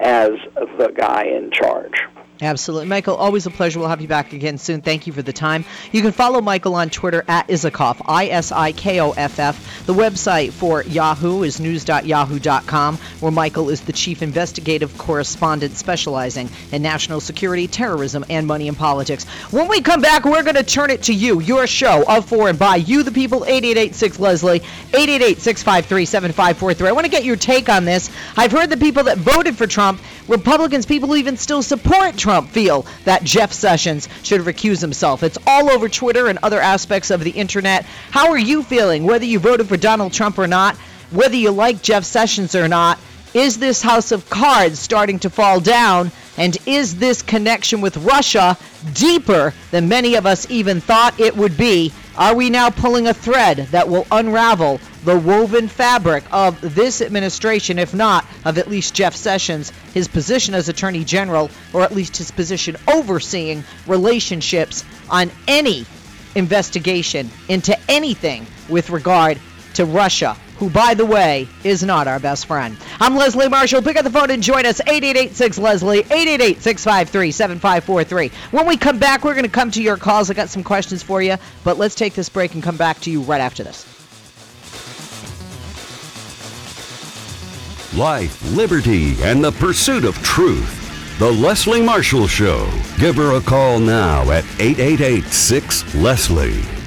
as 0.00 0.30
the 0.78 0.92
guy 0.96 1.24
in 1.24 1.50
charge. 1.50 1.94
Absolutely. 2.42 2.88
Michael, 2.88 3.14
always 3.14 3.46
a 3.46 3.50
pleasure. 3.50 3.78
We'll 3.78 3.88
have 3.88 4.00
you 4.00 4.08
back 4.08 4.32
again 4.32 4.58
soon. 4.58 4.80
Thank 4.82 5.06
you 5.06 5.12
for 5.12 5.22
the 5.22 5.32
time. 5.32 5.64
You 5.92 6.02
can 6.02 6.10
follow 6.10 6.40
Michael 6.40 6.74
on 6.74 6.90
Twitter 6.90 7.24
at 7.28 7.46
Isikoff, 7.46 8.02
I 8.06 8.26
S 8.26 8.50
I 8.50 8.72
K 8.72 9.00
O 9.00 9.12
F 9.12 9.38
F. 9.38 9.86
The 9.86 9.94
website 9.94 10.50
for 10.50 10.82
Yahoo 10.82 11.44
is 11.44 11.60
news.yahoo.com, 11.60 12.96
where 13.20 13.32
Michael 13.32 13.70
is 13.70 13.82
the 13.82 13.92
chief 13.92 14.20
investigative 14.20 14.98
correspondent 14.98 15.76
specializing 15.76 16.50
in 16.72 16.82
national 16.82 17.20
security, 17.20 17.68
terrorism, 17.68 18.24
and 18.28 18.48
money 18.48 18.66
in 18.66 18.74
politics. 18.74 19.24
When 19.52 19.68
we 19.68 19.80
come 19.80 20.00
back, 20.00 20.24
we're 20.24 20.42
going 20.42 20.56
to 20.56 20.64
turn 20.64 20.90
it 20.90 21.04
to 21.04 21.14
you, 21.14 21.40
your 21.40 21.68
show 21.68 22.04
of 22.08 22.28
for 22.28 22.48
and 22.48 22.58
by 22.58 22.76
you, 22.76 23.04
the 23.04 23.12
people, 23.12 23.44
8886 23.44 24.18
Leslie, 24.18 24.60
888 24.92 25.40
653 25.40 26.04
7543. 26.04 26.88
I 26.88 26.92
want 26.92 27.04
to 27.04 27.10
get 27.10 27.24
your 27.24 27.36
take 27.36 27.68
on 27.68 27.84
this. 27.84 28.10
I've 28.36 28.52
heard 28.52 28.70
the 28.70 28.76
people 28.76 29.04
that 29.04 29.18
voted 29.18 29.56
for 29.56 29.68
Trump, 29.68 30.00
Republicans, 30.26 30.84
people 30.84 31.08
who 31.08 31.14
even 31.16 31.36
still 31.36 31.62
support 31.62 32.16
Trump 32.16 32.23
feel 32.48 32.86
that 33.04 33.24
Jeff 33.24 33.52
Sessions 33.52 34.08
should 34.22 34.40
recuse 34.40 34.80
himself. 34.80 35.22
It's 35.22 35.38
all 35.46 35.70
over 35.70 35.88
Twitter 35.88 36.26
and 36.26 36.38
other 36.42 36.60
aspects 36.60 37.10
of 37.10 37.22
the 37.22 37.30
internet. 37.30 37.84
How 38.10 38.30
are 38.30 38.38
you 38.38 38.62
feeling, 38.62 39.04
whether 39.04 39.24
you 39.24 39.38
voted 39.38 39.68
for 39.68 39.76
Donald 39.76 40.12
Trump 40.12 40.38
or 40.38 40.46
not, 40.46 40.76
whether 41.10 41.36
you 41.36 41.50
like 41.50 41.82
Jeff 41.82 42.04
Sessions 42.04 42.54
or 42.54 42.68
not? 42.68 42.98
Is 43.34 43.58
this 43.58 43.82
house 43.82 44.12
of 44.12 44.30
cards 44.30 44.78
starting 44.78 45.18
to 45.20 45.30
fall 45.30 45.58
down? 45.58 46.12
And 46.36 46.56
is 46.66 46.96
this 46.96 47.20
connection 47.20 47.80
with 47.80 47.96
Russia 47.96 48.56
deeper 48.92 49.52
than 49.72 49.88
many 49.88 50.14
of 50.14 50.24
us 50.24 50.48
even 50.48 50.80
thought 50.80 51.18
it 51.18 51.36
would 51.36 51.56
be? 51.56 51.92
Are 52.16 52.36
we 52.36 52.48
now 52.48 52.70
pulling 52.70 53.08
a 53.08 53.14
thread 53.14 53.56
that 53.72 53.88
will 53.88 54.06
unravel 54.12 54.78
the 55.04 55.18
woven 55.18 55.66
fabric 55.66 56.22
of 56.30 56.60
this 56.76 57.02
administration, 57.02 57.80
if 57.80 57.92
not 57.92 58.24
of 58.44 58.56
at 58.56 58.68
least 58.68 58.94
Jeff 58.94 59.16
Sessions, 59.16 59.70
his 59.92 60.06
position 60.06 60.54
as 60.54 60.68
Attorney 60.68 61.04
General, 61.04 61.50
or 61.72 61.82
at 61.82 61.92
least 61.92 62.16
his 62.16 62.30
position 62.30 62.76
overseeing 62.86 63.64
relationships 63.88 64.84
on 65.10 65.28
any 65.48 65.84
investigation 66.36 67.28
into 67.48 67.76
anything 67.90 68.46
with 68.68 68.90
regard 68.90 69.40
to 69.74 69.84
Russia, 69.84 70.36
who, 70.58 70.70
by 70.70 70.94
the 70.94 71.06
way, 71.06 71.48
is 71.62 71.82
not 71.82 72.06
our 72.06 72.18
best 72.18 72.46
friend. 72.46 72.76
I'm 73.00 73.16
Leslie 73.16 73.48
Marshall. 73.48 73.82
Pick 73.82 73.96
up 73.96 74.04
the 74.04 74.10
phone 74.10 74.30
and 74.30 74.42
join 74.42 74.66
us, 74.66 74.80
8886 74.80 75.58
Leslie, 75.58 75.98
888 75.98 76.62
653 76.62 77.30
7543. 77.30 78.30
When 78.50 78.66
we 78.66 78.76
come 78.76 78.98
back, 78.98 79.24
we're 79.24 79.34
going 79.34 79.44
to 79.44 79.50
come 79.50 79.70
to 79.72 79.82
your 79.82 79.96
calls. 79.96 80.30
I 80.30 80.34
got 80.34 80.48
some 80.48 80.64
questions 80.64 81.02
for 81.02 81.22
you, 81.22 81.36
but 81.64 81.78
let's 81.78 81.94
take 81.94 82.14
this 82.14 82.28
break 82.28 82.54
and 82.54 82.62
come 82.62 82.76
back 82.76 83.00
to 83.00 83.10
you 83.10 83.22
right 83.22 83.40
after 83.40 83.62
this. 83.62 83.94
life, 87.96 88.42
liberty, 88.56 89.22
and 89.22 89.42
the 89.42 89.52
pursuit 89.52 90.04
of 90.04 90.16
truth. 90.22 90.80
The 91.18 91.30
Leslie 91.30 91.82
Marshall 91.82 92.26
Show. 92.26 92.68
Give 92.98 93.16
her 93.16 93.36
a 93.36 93.40
call 93.40 93.78
now 93.78 94.22
at 94.30 94.44
888 94.58 95.24
6 95.24 95.94
Leslie. 95.94 96.83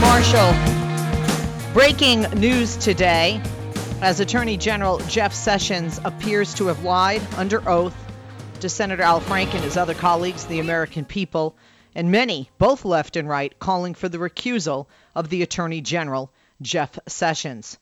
Marshall. 0.00 0.52
Breaking 1.72 2.22
news 2.40 2.76
today 2.76 3.40
as 4.00 4.20
Attorney 4.20 4.56
General 4.56 4.98
Jeff 5.08 5.32
Sessions 5.32 6.00
appears 6.04 6.54
to 6.54 6.66
have 6.66 6.84
lied 6.84 7.22
under 7.36 7.68
oath 7.68 7.96
to 8.60 8.68
Senator 8.68 9.02
Al 9.02 9.20
Franken 9.20 9.54
and 9.54 9.64
his 9.64 9.76
other 9.76 9.94
colleagues, 9.94 10.46
the 10.46 10.60
American 10.60 11.04
people, 11.04 11.56
and 11.94 12.10
many, 12.10 12.50
both 12.58 12.84
left 12.84 13.16
and 13.16 13.28
right, 13.28 13.58
calling 13.58 13.94
for 13.94 14.08
the 14.08 14.18
recusal 14.18 14.86
of 15.14 15.28
the 15.28 15.42
Attorney 15.42 15.80
General 15.80 16.32
Jeff 16.62 16.98
Sessions. 17.06 17.78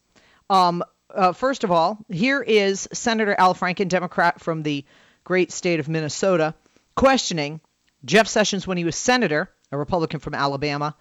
Um, 0.48 0.82
uh, 1.14 1.32
first 1.32 1.64
of 1.64 1.70
all, 1.70 1.98
here 2.10 2.42
is 2.42 2.88
Senator 2.92 3.34
Al 3.38 3.54
Franken, 3.54 3.88
Democrat 3.88 4.40
from 4.40 4.62
the 4.62 4.84
great 5.24 5.52
state 5.52 5.80
of 5.80 5.88
Minnesota, 5.88 6.54
questioning 6.94 7.60
Jeff 8.04 8.28
Sessions 8.28 8.66
when 8.66 8.78
he 8.78 8.84
was 8.84 8.96
senator, 8.96 9.50
a 9.72 9.78
Republican 9.78 10.20
from 10.20 10.34
Alabama, 10.34 10.94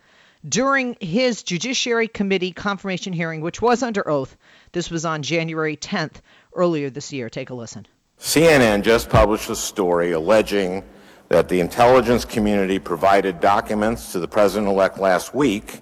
during 0.47 0.95
his 0.99 1.43
Judiciary 1.43 2.07
Committee 2.07 2.51
confirmation 2.51 3.13
hearing, 3.13 3.41
which 3.41 3.61
was 3.61 3.81
under 3.81 4.07
oath. 4.07 4.37
This 4.71 4.91
was 4.91 5.05
on 5.05 5.23
January 5.23 5.75
10th 5.77 6.21
earlier 6.53 6.89
this 6.89 7.11
year. 7.11 7.29
Take 7.29 7.49
a 7.49 7.55
listen. 7.55 7.87
CNN 8.19 8.83
just 8.83 9.09
published 9.09 9.49
a 9.49 9.55
story 9.55 10.11
alleging 10.11 10.83
that 11.29 11.49
the 11.49 11.59
intelligence 11.59 12.23
community 12.23 12.79
provided 12.79 13.39
documents 13.39 14.11
to 14.11 14.19
the 14.19 14.27
president 14.27 14.67
elect 14.67 14.99
last 14.99 15.33
week 15.33 15.81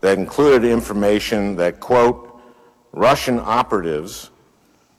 that 0.00 0.18
included 0.18 0.70
information 0.70 1.56
that, 1.56 1.80
quote, 1.80 2.40
Russian 2.92 3.38
operatives 3.38 4.30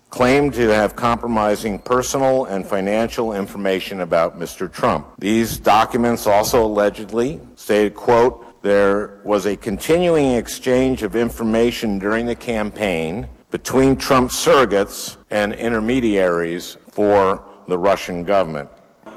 claimed 0.09 0.53
to 0.53 0.69
have 0.69 0.95
compromising 0.95 1.79
personal 1.79 2.45
and 2.45 2.65
financial 2.65 3.33
information 3.33 4.01
about 4.01 4.39
Mr. 4.39 4.71
Trump. 4.71 5.07
These 5.19 5.57
documents 5.57 6.25
also 6.25 6.65
allegedly 6.65 7.41
stated, 7.55 7.95
quote, 7.95 8.54
there 8.65 9.19
was 9.23 9.45
a 9.45 9.55
continuing 9.55 10.31
exchange 10.31 11.03
of 11.03 11.15
information 11.15 11.99
during 11.99 12.25
the 12.25 12.35
campaign 12.35 13.27
between 13.51 13.95
Trump 13.95 14.31
surrogates 14.31 15.17
and 15.29 15.53
intermediaries 15.53 16.75
for 16.89 17.45
the 17.67 17.77
Russian 17.77 18.23
government. 18.23 18.67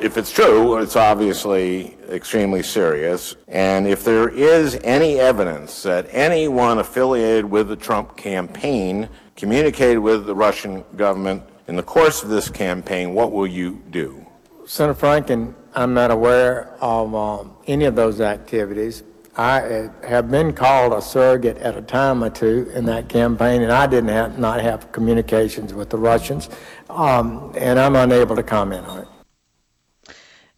If 0.02 0.18
it's 0.18 0.30
true, 0.30 0.76
it's 0.76 0.96
obviously 0.96 1.96
extremely 2.10 2.62
serious. 2.62 3.36
And 3.48 3.86
if 3.86 4.04
there 4.04 4.28
is 4.28 4.78
any 4.84 5.18
evidence 5.18 5.82
that 5.82 6.08
anyone 6.10 6.78
affiliated 6.78 7.46
with 7.46 7.68
the 7.68 7.76
Trump 7.76 8.18
campaign 8.18 9.08
communicated 9.34 9.98
with 9.98 10.26
the 10.26 10.34
Russian 10.34 10.84
government 10.96 11.42
in 11.68 11.76
the 11.76 11.82
course 11.82 12.22
of 12.22 12.28
this 12.28 12.50
campaign, 12.50 13.14
what 13.14 13.32
will 13.32 13.46
you 13.46 13.82
do? 13.88 14.26
Senator 14.66 15.00
Franken, 15.00 15.54
I'm 15.74 15.94
not 15.94 16.10
aware 16.10 16.76
of 16.82 17.14
um, 17.14 17.56
any 17.66 17.86
of 17.86 17.94
those 17.94 18.20
activities. 18.20 19.04
I 19.38 19.60
uh, 19.60 19.92
have 20.02 20.28
been 20.32 20.52
called 20.52 20.92
a 20.92 21.00
surrogate 21.00 21.58
at 21.58 21.76
a 21.76 21.80
time 21.80 22.24
or 22.24 22.30
two 22.30 22.68
in 22.74 22.86
that 22.86 23.08
campaign, 23.08 23.62
and 23.62 23.70
I 23.70 23.86
didn't 23.86 24.10
have, 24.10 24.36
not 24.36 24.60
have 24.60 24.90
communications 24.90 25.72
with 25.72 25.90
the 25.90 25.96
Russians, 25.96 26.48
um, 26.90 27.52
and 27.56 27.78
I'm 27.78 27.94
unable 27.94 28.34
to 28.34 28.42
comment 28.42 28.84
on 28.86 28.98
it. 28.98 29.08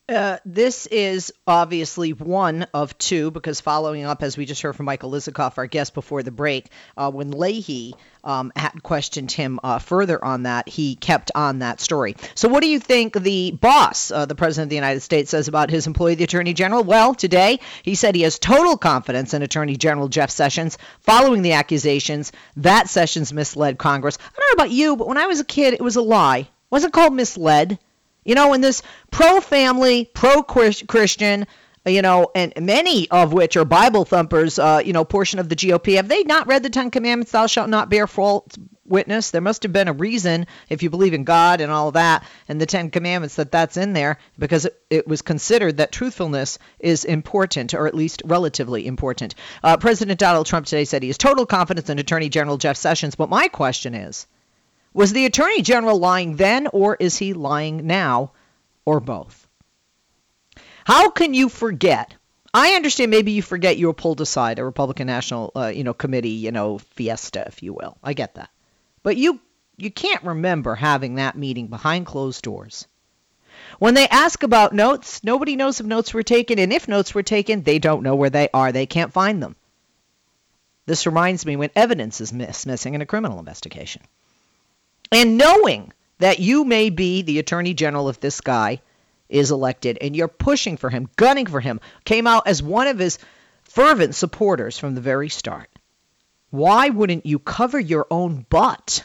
Uh, 0.08 0.38
this 0.46 0.86
is 0.86 1.30
obviously 1.46 2.14
one 2.14 2.66
of 2.72 2.96
two 2.96 3.30
because 3.30 3.60
following 3.60 4.04
up, 4.04 4.22
as 4.22 4.38
we 4.38 4.46
just 4.46 4.62
heard 4.62 4.74
from 4.74 4.86
Michael 4.86 5.10
Isikoff, 5.12 5.58
our 5.58 5.66
guest 5.66 5.92
before 5.92 6.22
the 6.22 6.32
break, 6.32 6.70
uh, 6.96 7.10
when 7.10 7.30
Leahy 7.30 7.94
um, 8.24 8.52
had 8.56 8.82
questioned 8.82 9.32
him 9.32 9.60
uh, 9.62 9.78
further 9.78 10.22
on 10.24 10.44
that, 10.44 10.68
he 10.68 10.94
kept 10.94 11.30
on 11.34 11.60
that 11.60 11.80
story. 11.80 12.16
So, 12.34 12.48
what 12.48 12.62
do 12.62 12.68
you 12.68 12.78
think 12.78 13.14
the 13.14 13.52
boss, 13.52 14.10
uh, 14.10 14.26
the 14.26 14.34
President 14.34 14.66
of 14.66 14.70
the 14.70 14.76
United 14.76 15.00
States, 15.00 15.30
says 15.30 15.48
about 15.48 15.70
his 15.70 15.86
employee, 15.86 16.14
the 16.14 16.24
Attorney 16.24 16.54
General? 16.54 16.82
Well, 16.82 17.14
today 17.14 17.60
he 17.82 17.94
said 17.94 18.14
he 18.14 18.22
has 18.22 18.38
total 18.38 18.76
confidence 18.76 19.34
in 19.34 19.42
Attorney 19.42 19.76
General 19.76 20.08
Jeff 20.08 20.30
Sessions 20.30 20.78
following 21.00 21.42
the 21.42 21.52
accusations 21.52 22.32
that 22.56 22.88
Sessions 22.88 23.32
misled 23.32 23.78
Congress. 23.78 24.18
I 24.20 24.40
don't 24.40 24.58
know 24.58 24.64
about 24.64 24.74
you, 24.74 24.96
but 24.96 25.08
when 25.08 25.18
I 25.18 25.26
was 25.26 25.40
a 25.40 25.44
kid, 25.44 25.74
it 25.74 25.80
was 25.80 25.96
a 25.96 26.02
lie. 26.02 26.38
It 26.38 26.48
wasn't 26.70 26.92
called 26.92 27.14
misled. 27.14 27.78
You 28.24 28.34
know, 28.34 28.52
in 28.52 28.60
this 28.60 28.82
pro 29.10 29.40
family, 29.40 30.10
pro 30.12 30.42
Christian, 30.42 31.46
you 31.86 32.02
know, 32.02 32.30
and 32.34 32.52
many 32.60 33.10
of 33.10 33.32
which 33.32 33.56
are 33.56 33.64
Bible 33.64 34.04
thumpers, 34.04 34.58
uh, 34.58 34.82
you 34.84 34.92
know, 34.92 35.04
portion 35.04 35.38
of 35.38 35.48
the 35.48 35.56
GOP, 35.56 35.96
have 35.96 36.08
they 36.08 36.24
not 36.24 36.46
read 36.46 36.62
the 36.62 36.70
Ten 36.70 36.90
Commandments, 36.90 37.32
thou 37.32 37.46
shalt 37.46 37.70
not 37.70 37.88
bear 37.88 38.06
false 38.06 38.46
witness? 38.84 39.30
There 39.30 39.40
must 39.40 39.62
have 39.62 39.72
been 39.72 39.88
a 39.88 39.94
reason, 39.94 40.46
if 40.68 40.82
you 40.82 40.90
believe 40.90 41.14
in 41.14 41.24
God 41.24 41.62
and 41.62 41.72
all 41.72 41.88
of 41.88 41.94
that, 41.94 42.24
and 42.48 42.60
the 42.60 42.66
Ten 42.66 42.90
Commandments, 42.90 43.36
that 43.36 43.50
that's 43.50 43.78
in 43.78 43.94
there, 43.94 44.18
because 44.38 44.66
it, 44.66 44.82
it 44.90 45.08
was 45.08 45.22
considered 45.22 45.78
that 45.78 45.90
truthfulness 45.90 46.58
is 46.78 47.06
important, 47.06 47.72
or 47.72 47.86
at 47.86 47.94
least 47.94 48.22
relatively 48.26 48.86
important. 48.86 49.34
Uh, 49.62 49.78
President 49.78 50.18
Donald 50.18 50.46
Trump 50.46 50.66
today 50.66 50.84
said 50.84 51.02
he 51.02 51.08
has 51.08 51.18
total 51.18 51.46
confidence 51.46 51.88
in 51.88 51.98
Attorney 51.98 52.28
General 52.28 52.58
Jeff 52.58 52.76
Sessions, 52.76 53.14
but 53.14 53.30
my 53.30 53.48
question 53.48 53.94
is, 53.94 54.26
was 54.92 55.12
the 55.12 55.24
Attorney 55.24 55.62
General 55.62 55.98
lying 55.98 56.36
then, 56.36 56.66
or 56.66 56.96
is 57.00 57.16
he 57.16 57.32
lying 57.32 57.86
now, 57.86 58.32
or 58.84 59.00
both? 59.00 59.39
How 60.84 61.10
can 61.10 61.34
you 61.34 61.48
forget? 61.48 62.14
I 62.52 62.72
understand 62.72 63.10
maybe 63.10 63.32
you 63.32 63.42
forget 63.42 63.76
you 63.76 63.86
were 63.86 63.94
pulled 63.94 64.20
aside 64.20 64.58
a 64.58 64.64
Republican 64.64 65.06
National, 65.06 65.52
uh, 65.54 65.66
you 65.66 65.84
know, 65.84 65.94
committee, 65.94 66.30
you 66.30 66.50
know, 66.50 66.78
fiesta, 66.78 67.44
if 67.46 67.62
you 67.62 67.72
will. 67.72 67.96
I 68.02 68.12
get 68.12 68.34
that, 68.34 68.50
but 69.02 69.16
you 69.16 69.40
you 69.76 69.90
can't 69.90 70.24
remember 70.24 70.74
having 70.74 71.14
that 71.14 71.38
meeting 71.38 71.68
behind 71.68 72.06
closed 72.06 72.42
doors. 72.42 72.86
When 73.78 73.94
they 73.94 74.08
ask 74.08 74.42
about 74.42 74.74
notes, 74.74 75.22
nobody 75.22 75.56
knows 75.56 75.80
if 75.80 75.86
notes 75.86 76.12
were 76.12 76.22
taken, 76.22 76.58
and 76.58 76.72
if 76.72 76.88
notes 76.88 77.14
were 77.14 77.22
taken, 77.22 77.62
they 77.62 77.78
don't 77.78 78.02
know 78.02 78.14
where 78.14 78.30
they 78.30 78.48
are. 78.52 78.72
They 78.72 78.86
can't 78.86 79.12
find 79.12 79.42
them. 79.42 79.56
This 80.86 81.06
reminds 81.06 81.46
me 81.46 81.56
when 81.56 81.70
evidence 81.76 82.20
is 82.20 82.32
miss, 82.32 82.66
missing 82.66 82.94
in 82.94 83.00
a 83.00 83.06
criminal 83.06 83.38
investigation. 83.38 84.02
And 85.12 85.38
knowing 85.38 85.92
that 86.18 86.40
you 86.40 86.64
may 86.64 86.90
be 86.90 87.22
the 87.22 87.38
attorney 87.38 87.74
general 87.74 88.08
if 88.08 88.20
this 88.20 88.40
guy 88.40 88.80
is 89.30 89.50
elected 89.50 89.98
and 90.00 90.14
you're 90.16 90.28
pushing 90.28 90.76
for 90.76 90.90
him, 90.90 91.08
gunning 91.16 91.46
for 91.46 91.60
him, 91.60 91.80
came 92.04 92.26
out 92.26 92.46
as 92.46 92.62
one 92.62 92.86
of 92.86 92.98
his 92.98 93.18
fervent 93.64 94.14
supporters 94.14 94.78
from 94.78 94.94
the 94.94 95.00
very 95.00 95.28
start. 95.28 95.68
Why 96.50 96.88
wouldn't 96.88 97.26
you 97.26 97.38
cover 97.38 97.78
your 97.78 98.06
own 98.10 98.44
butt? 98.48 99.04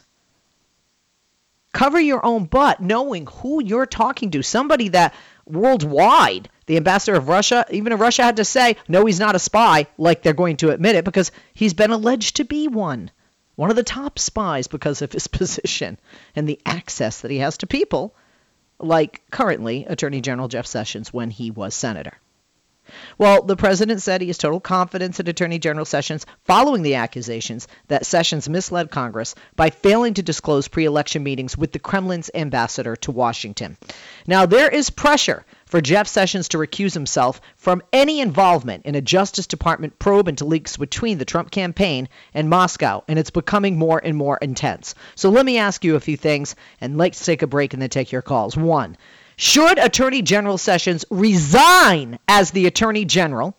Cover 1.74 2.00
your 2.00 2.26
own 2.26 2.46
butt 2.46 2.82
knowing 2.82 3.28
who 3.28 3.64
you're 3.64 3.86
talking 3.86 4.32
to. 4.32 4.42
Somebody 4.42 4.90
that 4.90 5.14
worldwide, 5.46 6.50
the 6.66 6.78
ambassador 6.78 7.18
of 7.18 7.28
Russia, 7.28 7.66
even 7.70 7.94
if 7.94 8.00
Russia 8.00 8.24
had 8.24 8.38
to 8.38 8.46
say, 8.46 8.78
no, 8.88 9.06
he's 9.06 9.20
not 9.20 9.36
a 9.36 9.40
spy, 9.40 9.88
like 9.98 10.24
they're 10.24 10.34
going 10.34 10.58
to 10.58 10.72
admit 10.72 10.96
it 10.96 11.06
because 11.06 11.32
he's 11.54 11.74
been 11.74 11.92
alleged 11.92 12.38
to 12.38 12.46
be 12.46 12.68
one 12.68 13.12
one 13.56 13.70
of 13.70 13.76
the 13.76 13.84
top 13.84 14.20
spies 14.20 14.68
because 14.68 15.02
of 15.02 15.12
his 15.12 15.28
position 15.40 15.98
and 16.36 16.48
the 16.48 16.60
access 16.66 17.22
that 17.22 17.32
he 17.32 17.40
has 17.40 17.58
to 17.60 17.68
people, 17.68 18.16
like 18.80 19.22
currently 19.32 19.86
Attorney 19.86 20.22
General 20.22 20.48
Jeff 20.48 20.66
Sessions 20.66 21.14
when 21.14 21.30
he 21.30 21.52
was 21.52 21.74
senator. 21.74 22.14
Well, 23.18 23.42
the 23.42 23.56
president 23.56 24.02
said 24.02 24.22
he 24.22 24.28
has 24.28 24.38
total 24.38 24.60
confidence 24.60 25.20
in 25.20 25.28
Attorney 25.28 25.58
General 25.58 25.86
Sessions 25.86 26.26
following 26.44 26.84
the 26.84 26.96
accusations 26.96 27.68
that 27.88 28.06
Sessions 28.06 28.48
misled 28.48 28.92
Congress 28.92 29.34
by 29.56 29.72
failing 29.72 30.14
to 30.16 30.22
disclose 30.22 30.68
pre 30.68 30.86
election 30.86 31.24
meetings 31.24 31.58
with 31.58 31.72
the 31.72 31.80
Kremlin's 31.80 32.30
ambassador 32.36 32.96
to 32.98 33.12
Washington. 33.12 33.78
Now, 34.28 34.46
there 34.46 34.70
is 34.70 34.92
pressure 34.92 35.46
for 35.66 35.82
Jeff 35.82 36.08
Sessions 36.08 36.50
to 36.50 36.58
recuse 36.58 36.94
himself 36.94 37.42
from 37.58 37.82
any 37.92 38.20
involvement 38.20 38.86
in 38.86 38.96
a 38.96 39.02
Justice 39.02 39.48
Department 39.48 39.98
probe 39.98 40.28
into 40.28 40.46
leaks 40.46 40.78
between 40.78 41.18
the 41.18 41.26
Trump 41.26 41.50
campaign 41.50 42.08
and 42.34 42.50
Moscow, 42.50 43.04
and 43.08 43.18
it's 43.18 43.32
becoming 43.32 43.78
more 43.78 44.00
and 44.04 44.16
more 44.16 44.38
intense. 44.38 44.94
So 45.16 45.30
let 45.30 45.46
me 45.46 45.58
ask 45.58 45.84
you 45.84 45.96
a 45.96 46.00
few 46.00 46.18
things, 46.18 46.56
and 46.80 46.98
let's 46.98 47.26
take 47.26 47.42
a 47.42 47.48
break 47.48 47.74
and 47.74 47.82
then 47.82 47.90
take 47.90 48.12
your 48.12 48.22
calls. 48.22 48.56
One, 48.56 48.96
should 49.38 49.80
Attorney 49.80 50.22
General 50.22 50.58
Sessions 50.58 51.04
resign 51.10 52.20
as 52.28 52.52
the 52.52 52.68
Attorney 52.68 53.06
General 53.06 53.58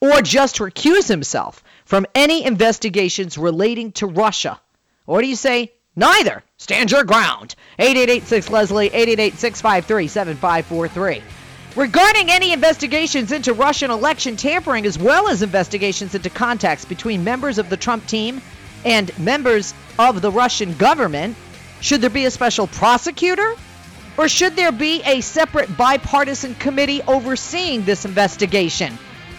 or 0.00 0.22
just 0.22 0.56
recuse 0.56 1.08
himself 1.08 1.62
from 1.84 2.06
any 2.14 2.44
investigations 2.44 3.38
relating 3.38 3.92
to 3.92 4.06
Russia? 4.06 4.60
Or 5.06 5.22
do 5.22 5.28
you 5.28 5.36
say 5.36 5.72
neither? 5.96 6.42
Stand 6.58 6.90
your 6.90 7.04
ground. 7.04 7.54
8886 7.78 8.50
Leslie, 8.50 8.86
888 8.86 9.38
653 9.38 10.06
7543. 10.08 11.22
Regarding 11.76 12.30
any 12.30 12.52
investigations 12.52 13.30
into 13.30 13.52
Russian 13.52 13.90
election 13.90 14.36
tampering, 14.36 14.86
as 14.86 14.98
well 14.98 15.28
as 15.28 15.42
investigations 15.42 16.14
into 16.14 16.28
contacts 16.28 16.84
between 16.84 17.22
members 17.22 17.58
of 17.58 17.70
the 17.70 17.76
Trump 17.76 18.06
team 18.06 18.42
and 18.84 19.16
members 19.18 19.72
of 19.98 20.20
the 20.20 20.30
Russian 20.32 20.74
government, 20.74 21.36
should 21.80 22.00
there 22.00 22.10
be 22.10 22.24
a 22.24 22.30
special 22.30 22.66
prosecutor? 22.66 23.54
Or 24.18 24.28
should 24.28 24.56
there 24.56 24.72
be 24.72 25.02
a 25.04 25.20
separate 25.20 25.76
bipartisan 25.76 26.54
committee 26.56 27.00
overseeing 27.02 27.84
this 27.84 28.04
investigation, 28.04 28.98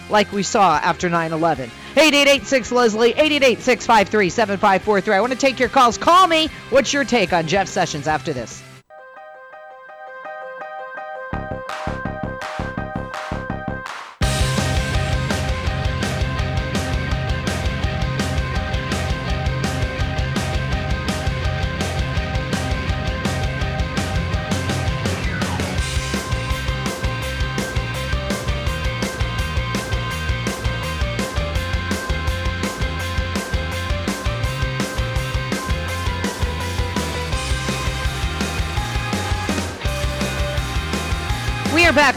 like 0.09 0.31
we 0.31 0.41
saw 0.41 0.77
after 0.77 1.09
9 1.09 1.33
11? 1.33 1.69
8886 1.91 2.71
Leslie, 2.71 3.09
888 3.11 3.59
653 3.59 4.29
7543. 4.29 5.15
I 5.15 5.19
want 5.21 5.33
to 5.33 5.39
take 5.39 5.59
your 5.59 5.69
calls. 5.69 5.97
Call 5.97 6.27
me. 6.27 6.47
What's 6.69 6.93
your 6.93 7.03
take 7.03 7.33
on 7.33 7.47
Jeff 7.47 7.67
Sessions 7.67 8.07
after 8.07 8.33
this? 8.33 8.63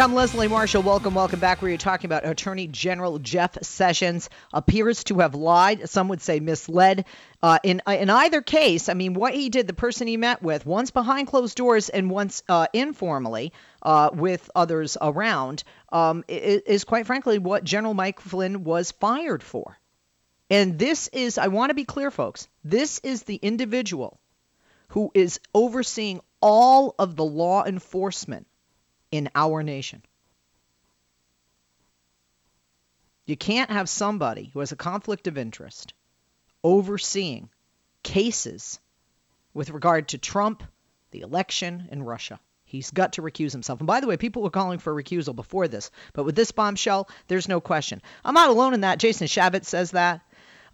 I'm 0.04 0.14
Leslie 0.14 0.48
Marshall. 0.48 0.82
Welcome, 0.82 1.14
welcome 1.14 1.40
back. 1.40 1.62
We 1.62 1.72
are 1.72 1.78
talking 1.78 2.08
about 2.08 2.28
Attorney 2.28 2.66
General 2.66 3.18
Jeff 3.18 3.56
Sessions 3.62 4.28
appears 4.52 5.02
to 5.04 5.20
have 5.20 5.34
lied. 5.34 5.88
Some 5.88 6.08
would 6.08 6.20
say 6.20 6.40
misled. 6.40 7.06
Uh, 7.42 7.58
in 7.62 7.80
in 7.86 8.10
either 8.10 8.42
case, 8.42 8.90
I 8.90 8.92
mean, 8.92 9.14
what 9.14 9.32
he 9.32 9.48
did, 9.48 9.66
the 9.66 9.72
person 9.72 10.06
he 10.06 10.18
met 10.18 10.42
with, 10.42 10.66
once 10.66 10.90
behind 10.90 11.28
closed 11.28 11.56
doors 11.56 11.88
and 11.88 12.10
once 12.10 12.42
uh, 12.50 12.66
informally 12.74 13.54
uh, 13.80 14.10
with 14.12 14.50
others 14.54 14.98
around, 15.00 15.64
um, 15.90 16.22
is, 16.28 16.60
is 16.66 16.84
quite 16.84 17.06
frankly 17.06 17.38
what 17.38 17.64
General 17.64 17.94
Mike 17.94 18.20
Flynn 18.20 18.62
was 18.62 18.92
fired 18.92 19.42
for. 19.42 19.78
And 20.50 20.78
this 20.78 21.08
is, 21.14 21.38
I 21.38 21.48
want 21.48 21.70
to 21.70 21.74
be 21.74 21.86
clear, 21.86 22.10
folks. 22.10 22.46
This 22.62 22.98
is 22.98 23.22
the 23.22 23.36
individual 23.36 24.20
who 24.88 25.10
is 25.14 25.40
overseeing 25.54 26.20
all 26.42 26.94
of 26.98 27.16
the 27.16 27.24
law 27.24 27.64
enforcement 27.64 28.46
in 29.14 29.30
our 29.36 29.62
nation. 29.62 30.02
You 33.26 33.36
can't 33.36 33.70
have 33.70 33.88
somebody 33.88 34.50
who 34.52 34.58
has 34.58 34.72
a 34.72 34.76
conflict 34.76 35.28
of 35.28 35.38
interest 35.38 35.94
overseeing 36.64 37.48
cases 38.02 38.80
with 39.54 39.70
regard 39.70 40.08
to 40.08 40.18
Trump, 40.18 40.64
the 41.12 41.20
election, 41.20 41.86
and 41.92 42.04
Russia. 42.04 42.40
He's 42.64 42.90
got 42.90 43.12
to 43.12 43.22
recuse 43.22 43.52
himself. 43.52 43.78
And 43.78 43.86
by 43.86 44.00
the 44.00 44.08
way, 44.08 44.16
people 44.16 44.42
were 44.42 44.50
calling 44.50 44.80
for 44.80 44.92
recusal 44.92 45.36
before 45.36 45.68
this, 45.68 45.92
but 46.12 46.24
with 46.24 46.34
this 46.34 46.50
bombshell, 46.50 47.08
there's 47.28 47.48
no 47.48 47.60
question. 47.60 48.02
I'm 48.24 48.34
not 48.34 48.50
alone 48.50 48.74
in 48.74 48.80
that. 48.80 48.98
Jason 48.98 49.28
Chaffetz 49.28 49.66
says 49.66 49.92
that. 49.92 50.22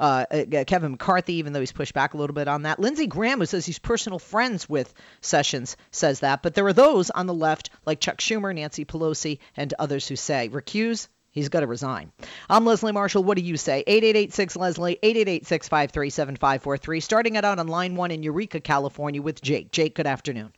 Uh, 0.01 0.25
uh, 0.31 0.65
Kevin 0.67 0.93
McCarthy, 0.93 1.35
even 1.35 1.53
though 1.53 1.61
he's 1.61 1.73
pushed 1.73 1.93
back 1.93 2.15
a 2.15 2.17
little 2.17 2.33
bit 2.33 2.49
on 2.49 2.63
that. 2.63 2.81
Lindsey 2.81 3.07
Graham, 3.07 3.39
who 3.39 3.45
says 3.45 3.67
he's 3.67 3.79
personal 3.79 4.19
friends 4.19 4.67
with 4.67 4.95
Sessions, 5.21 5.77
says 5.91 6.21
that. 6.21 6.43
But 6.43 6.55
there 6.55 6.67
are 6.67 6.73
those 6.73 7.11
on 7.11 7.27
the 7.27 7.35
left, 7.35 7.69
like 7.85 8.01
Chuck 8.01 8.17
Schumer, 8.17 8.55
Nancy 8.55 8.87
Pelosi, 8.87 9.41
and 9.59 9.75
others 9.79 10.09
who 10.09 10.17
say 10.17 10.49
recuse. 10.49 11.09
He's 11.33 11.51
got 11.51 11.61
to 11.61 11.67
resign. 11.67 12.13
I'm 12.49 12.65
Leslie 12.65 12.93
Marshall. 12.93 13.23
What 13.23 13.37
do 13.37 13.43
you 13.43 13.59
say? 13.59 13.85
8886 13.87 14.57
Leslie, 14.57 14.99
888 15.03 15.47
653 15.47 16.11
7543. 16.11 17.01
Starting 17.01 17.37
it 17.37 17.45
out 17.45 17.59
on 17.59 17.69
line 17.69 17.95
one 17.95 18.11
in 18.11 18.23
Eureka, 18.23 18.61
California 18.61 19.21
with 19.21 19.43
Jake. 19.43 19.71
Jake, 19.71 19.95
good 19.95 20.07
afternoon. 20.07 20.51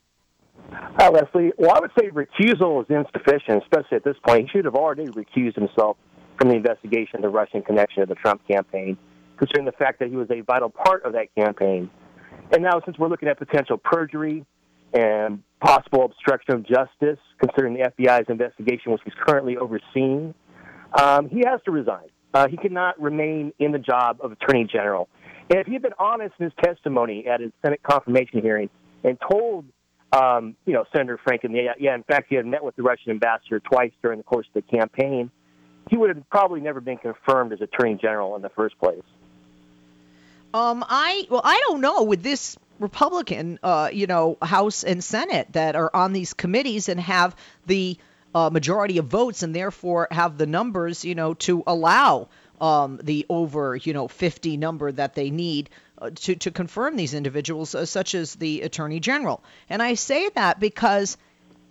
Hi, 0.71 1.09
Leslie. 1.09 1.51
Well, 1.57 1.75
I 1.75 1.81
would 1.81 1.91
say 1.99 2.09
recusal 2.11 2.81
is 2.81 2.89
insufficient, 2.89 3.61
especially 3.61 3.97
at 3.97 4.05
this 4.05 4.15
point. 4.25 4.49
He 4.49 4.57
should 4.57 4.65
have 4.65 4.75
already 4.75 5.07
recused 5.07 5.55
himself 5.55 5.97
from 6.39 6.47
the 6.47 6.55
investigation 6.55 7.17
of 7.17 7.21
the 7.23 7.29
Russian 7.29 7.61
connection 7.61 8.01
to 8.01 8.07
the 8.07 8.15
Trump 8.15 8.41
campaign 8.47 8.97
considering 9.37 9.65
the 9.65 9.71
fact 9.73 9.99
that 9.99 10.09
he 10.09 10.15
was 10.15 10.29
a 10.31 10.41
vital 10.41 10.69
part 10.69 11.03
of 11.03 11.13
that 11.13 11.33
campaign. 11.35 11.89
And 12.51 12.63
now, 12.63 12.81
since 12.85 12.97
we're 12.97 13.07
looking 13.07 13.29
at 13.29 13.37
potential 13.37 13.77
perjury 13.77 14.45
and 14.93 15.41
possible 15.59 16.05
obstruction 16.05 16.53
of 16.55 16.67
justice, 16.67 17.19
considering 17.39 17.73
the 17.73 17.89
FBI's 17.97 18.29
investigation, 18.29 18.91
which 18.91 19.01
he's 19.03 19.13
currently 19.25 19.57
overseeing, 19.57 20.33
um, 20.93 21.29
he 21.29 21.41
has 21.47 21.59
to 21.65 21.71
resign. 21.71 22.05
Uh, 22.33 22.47
he 22.47 22.57
cannot 22.57 22.99
remain 23.01 23.53
in 23.59 23.71
the 23.71 23.79
job 23.79 24.17
of 24.21 24.31
Attorney 24.31 24.67
General. 24.71 25.07
And 25.49 25.59
if 25.59 25.67
he 25.67 25.73
had 25.73 25.81
been 25.81 25.93
honest 25.99 26.33
in 26.39 26.45
his 26.45 26.53
testimony 26.63 27.25
at 27.27 27.41
his 27.41 27.51
Senate 27.63 27.81
confirmation 27.83 28.41
hearing 28.41 28.69
and 29.03 29.17
told, 29.31 29.65
um, 30.11 30.55
you 30.65 30.73
know, 30.73 30.85
Senator 30.95 31.19
Franken, 31.25 31.55
yeah, 31.55 31.73
yeah, 31.79 31.95
in 31.95 32.03
fact, 32.03 32.27
he 32.29 32.35
had 32.35 32.45
met 32.45 32.63
with 32.63 32.75
the 32.75 32.83
Russian 32.83 33.11
ambassador 33.11 33.59
twice 33.59 33.91
during 34.01 34.17
the 34.17 34.23
course 34.23 34.47
of 34.55 34.63
the 34.63 34.77
campaign, 34.77 35.29
he 35.89 35.97
would 35.97 36.15
have 36.15 36.29
probably 36.29 36.61
never 36.61 36.79
been 36.79 36.97
confirmed 36.97 37.51
as 37.51 37.61
Attorney 37.61 37.97
General 38.01 38.35
in 38.35 38.41
the 38.41 38.49
first 38.49 38.77
place. 38.79 39.03
Um, 40.53 40.85
I 40.87 41.27
well, 41.29 41.41
I 41.43 41.59
don't 41.67 41.81
know 41.81 42.03
with 42.03 42.21
this 42.21 42.57
Republican, 42.79 43.59
uh, 43.63 43.89
you 43.91 44.07
know, 44.07 44.37
House 44.41 44.83
and 44.83 45.03
Senate 45.03 45.47
that 45.53 45.75
are 45.75 45.89
on 45.95 46.13
these 46.13 46.33
committees 46.33 46.89
and 46.89 46.99
have 46.99 47.35
the 47.65 47.97
uh, 48.35 48.49
majority 48.51 48.97
of 48.97 49.05
votes 49.05 49.43
and 49.43 49.55
therefore 49.55 50.07
have 50.11 50.37
the 50.37 50.45
numbers, 50.45 51.05
you 51.05 51.15
know, 51.15 51.33
to 51.35 51.63
allow 51.65 52.29
um, 52.61 52.99
the 53.03 53.25
over, 53.29 53.75
you 53.75 53.93
know, 53.93 54.07
50 54.07 54.57
number 54.57 54.91
that 54.91 55.15
they 55.15 55.31
need 55.31 55.69
uh, 55.99 56.09
to 56.13 56.35
to 56.35 56.51
confirm 56.51 56.95
these 56.95 57.13
individuals, 57.13 57.73
uh, 57.73 57.85
such 57.85 58.13
as 58.13 58.35
the 58.35 58.61
Attorney 58.61 58.99
General. 58.99 59.43
And 59.69 59.81
I 59.81 59.95
say 59.95 60.29
that 60.29 60.59
because, 60.59 61.17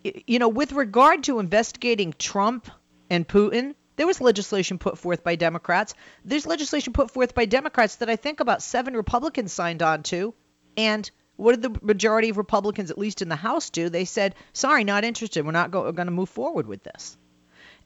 you 0.03 0.39
know, 0.39 0.49
with 0.49 0.73
regard 0.73 1.25
to 1.25 1.39
investigating 1.39 2.15
Trump 2.19 2.69
and 3.11 3.27
Putin, 3.27 3.75
there 3.97 4.07
was 4.07 4.21
legislation 4.21 4.79
put 4.79 4.99
forth 4.99 5.23
by 5.23 5.37
Democrats. 5.37 5.95
There's 6.25 6.47
legislation 6.47 6.93
put 6.93 7.11
forth 7.11 7.35
by 7.35 7.45
Democrats 7.45 7.97
that 7.97 8.09
I 8.09 8.17
think 8.17 8.41
about 8.41 8.63
seven 8.63 8.95
Republicans 8.95 9.53
signed 9.53 9.83
on 9.83 10.03
to. 10.05 10.35
And 10.77 11.11
what 11.37 11.61
did 11.61 11.63
the 11.63 11.85
majority 11.85 12.31
of 12.31 12.37
Republicans, 12.37 12.91
at 12.91 12.99
least 12.99 13.23
in 13.23 13.29
the 13.29 13.37
House, 13.37 13.71
do? 13.71 13.89
They 13.89 14.05
said, 14.05 14.35
"Sorry, 14.53 14.85
not 14.85 15.05
interested. 15.05 15.45
We're 15.45 15.53
not 15.53 15.71
go- 15.71 15.91
going 15.93 16.07
to 16.07 16.13
move 16.13 16.31
forward 16.31 16.67
with 16.67 16.83
this." 16.83 17.17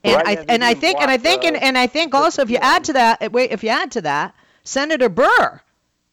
And 0.03 0.15
right, 0.15 0.39
I 0.39 0.45
and 0.47 0.63
I 0.63 0.73
think 0.73 1.01
and 1.01 1.09
I 1.09 1.17
think 1.17 1.43
and, 1.43 1.57
and 1.57 1.77
I 1.77 1.87
think 1.87 2.13
also 2.13 2.41
if 2.41 2.49
you 2.49 2.57
add 2.57 2.85
to 2.85 2.93
that, 2.93 3.31
wait, 3.31 3.51
if 3.51 3.63
you 3.63 3.69
add 3.69 3.91
to 3.91 4.01
that, 4.01 4.35
Senator 4.63 5.09
Burr 5.09 5.61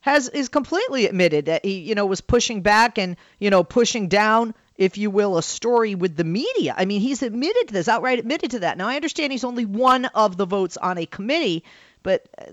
has 0.01 0.29
is 0.29 0.49
completely 0.49 1.07
admitted 1.07 1.47
that 1.47 1.65
he 1.65 1.79
you 1.81 1.95
know 1.95 2.07
was 2.07 2.21
pushing 2.21 2.63
back 2.63 2.99
and 2.99 3.17
you 3.39 3.51
know 3.51 3.63
pushing 3.63 4.09
down 4.09 4.55
if 4.77 4.99
you 4.99 5.11
will, 5.11 5.39
a 5.39 5.43
story 5.43 5.95
with 5.95 6.17
the 6.17 6.25
media. 6.25 6.75
I 6.77 6.85
mean, 6.85 7.01
he's 7.01 7.23
admitted 7.23 7.69
to 7.69 7.75
this, 7.75 7.89
outright 7.89 8.19
admitted 8.19 8.53
to 8.53 8.61
that. 8.61 8.77
Now, 8.77 8.89
I 8.89 8.97
understand 8.97 9.33
he's 9.33 9.45
only 9.45 9.65
one 9.65 10.07
of 10.07 10.37
the 10.37 10.47
votes 10.47 10.77
on 10.77 10.99
a 10.99 11.07
committee, 11.07 11.65
but 12.03 12.29
uh, 12.39 12.45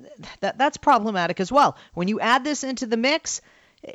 that 0.41 0.57
that's 0.57 0.77
problematic 0.77 1.39
as 1.39 1.51
well. 1.51 1.77
When 1.93 2.07
you 2.07 2.19
add 2.19 2.43
this 2.43 2.63
into 2.63 2.85
the 2.85 2.97
mix, 2.97 3.41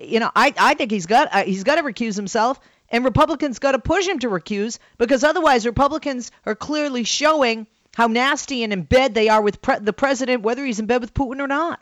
you 0.01 0.21
know, 0.21 0.31
I, 0.35 0.53
I 0.59 0.75
think 0.75 0.91
he's 0.91 1.07
got 1.07 1.29
uh, 1.33 1.45
he's 1.45 1.65
got 1.65 1.77
to 1.77 1.83
recuse 1.83 2.17
himself, 2.17 2.59
and 2.91 3.05
Republicans 3.05 3.59
got 3.59 3.73
to 3.73 3.79
push 3.79 4.07
him 4.07 4.19
to 4.21 4.29
recuse 4.29 4.79
because 4.99 5.23
otherwise, 5.23 5.65
Republicans 5.65 6.33
are 6.45 6.57
clearly 6.57 7.05
showing 7.05 7.67
how 7.95 8.09
nasty 8.09 8.63
and 8.65 8.73
in 8.73 8.83
bed 8.83 9.15
they 9.15 9.29
are 9.29 9.41
with 9.41 9.63
pre- 9.63 9.79
the 9.79 9.93
president, 9.93 10.43
whether 10.43 10.65
he's 10.65 10.81
in 10.81 10.87
bed 10.87 11.01
with 11.01 11.15
Putin 11.15 11.41
or 11.41 11.47
not. 11.47 11.81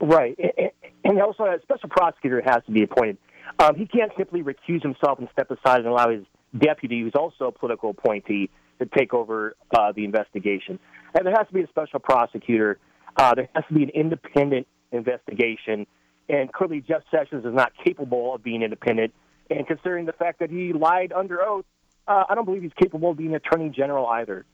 Right, 0.00 0.38
and 1.04 1.20
also 1.20 1.44
a 1.44 1.58
special 1.62 1.88
prosecutor 1.88 2.40
has 2.40 2.64
to 2.66 2.72
be 2.72 2.82
appointed. 2.82 3.18
Um, 3.58 3.76
he 3.76 3.86
can't 3.86 4.12
simply 4.16 4.42
recuse 4.42 4.82
himself 4.82 5.18
and 5.18 5.28
step 5.32 5.50
aside 5.50 5.78
and 5.78 5.86
allow 5.86 6.10
his 6.10 6.24
deputy, 6.58 7.00
who's 7.00 7.14
also 7.14 7.46
a 7.46 7.52
political 7.52 7.90
appointee, 7.90 8.50
to 8.78 8.86
take 8.86 9.14
over 9.14 9.54
uh, 9.76 9.92
the 9.92 10.04
investigation. 10.04 10.78
And 11.14 11.26
there 11.26 11.34
has 11.36 11.46
to 11.46 11.54
be 11.54 11.62
a 11.62 11.68
special 11.68 12.00
prosecutor. 12.00 12.78
Uh, 13.16 13.34
there 13.34 13.48
has 13.54 13.64
to 13.68 13.74
be 13.74 13.84
an 13.84 13.90
independent 13.90 14.66
investigation. 14.90 15.86
And 16.28 16.52
clearly, 16.52 16.80
Jeff 16.80 17.02
Sessions 17.10 17.44
is 17.44 17.54
not 17.54 17.72
capable 17.84 18.34
of 18.34 18.42
being 18.42 18.62
independent. 18.62 19.14
And 19.50 19.66
considering 19.66 20.06
the 20.06 20.12
fact 20.12 20.40
that 20.40 20.50
he 20.50 20.72
lied 20.72 21.12
under 21.12 21.42
oath, 21.42 21.66
uh, 22.08 22.24
I 22.28 22.34
don't 22.34 22.44
believe 22.44 22.62
he's 22.62 22.72
capable 22.80 23.10
of 23.10 23.16
being 23.16 23.34
attorney 23.34 23.70
general 23.70 24.06
either. 24.06 24.44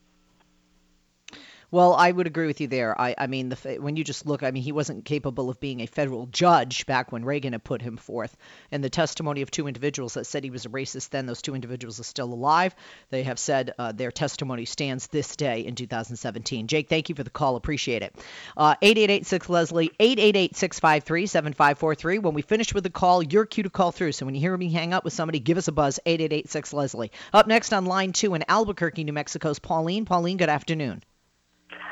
Well, 1.73 1.93
I 1.93 2.11
would 2.11 2.27
agree 2.27 2.47
with 2.47 2.59
you 2.59 2.67
there. 2.67 2.99
I, 2.99 3.15
I 3.17 3.27
mean, 3.27 3.47
the, 3.47 3.77
when 3.79 3.95
you 3.95 4.03
just 4.03 4.25
look, 4.25 4.43
I 4.43 4.51
mean, 4.51 4.61
he 4.61 4.73
wasn't 4.73 5.05
capable 5.05 5.49
of 5.49 5.61
being 5.61 5.79
a 5.79 5.85
federal 5.85 6.25
judge 6.25 6.85
back 6.85 7.13
when 7.13 7.23
Reagan 7.23 7.53
had 7.53 7.63
put 7.63 7.81
him 7.81 7.95
forth. 7.95 8.35
And 8.73 8.83
the 8.83 8.89
testimony 8.89 9.41
of 9.41 9.49
two 9.49 9.67
individuals 9.67 10.15
that 10.15 10.25
said 10.25 10.43
he 10.43 10.49
was 10.49 10.65
a 10.65 10.69
racist 10.69 11.11
then, 11.11 11.27
those 11.27 11.41
two 11.41 11.55
individuals 11.55 11.97
are 12.01 12.03
still 12.03 12.33
alive. 12.33 12.75
They 13.09 13.23
have 13.23 13.39
said 13.39 13.73
uh, 13.79 13.93
their 13.93 14.11
testimony 14.11 14.65
stands 14.65 15.07
this 15.07 15.37
day 15.37 15.61
in 15.61 15.75
2017. 15.75 16.67
Jake, 16.67 16.89
thank 16.89 17.07
you 17.07 17.15
for 17.15 17.23
the 17.23 17.29
call. 17.29 17.55
Appreciate 17.55 18.01
it. 18.01 18.17
Uh, 18.57 18.75
8886 18.81 19.47
Leslie, 19.47 19.91
888 19.97 20.57
653 20.57 21.25
7543. 21.25 22.19
When 22.19 22.33
we 22.33 22.41
finish 22.41 22.73
with 22.73 22.83
the 22.83 22.89
call, 22.89 23.23
your 23.23 23.45
cue 23.45 23.63
to 23.63 23.69
call 23.69 23.93
through. 23.93 24.11
So 24.11 24.25
when 24.25 24.35
you 24.35 24.41
hear 24.41 24.57
me 24.57 24.69
hang 24.69 24.93
up 24.93 25.05
with 25.05 25.13
somebody, 25.13 25.39
give 25.39 25.57
us 25.57 25.69
a 25.69 25.71
buzz, 25.71 26.01
8886 26.05 26.73
Leslie. 26.73 27.11
Up 27.31 27.47
next 27.47 27.71
on 27.71 27.85
line 27.85 28.11
two 28.11 28.33
in 28.33 28.43
Albuquerque, 28.49 29.05
New 29.05 29.13
Mexico's 29.13 29.59
Pauline. 29.59 30.03
Pauline, 30.03 30.35
good 30.35 30.49
afternoon. 30.49 31.01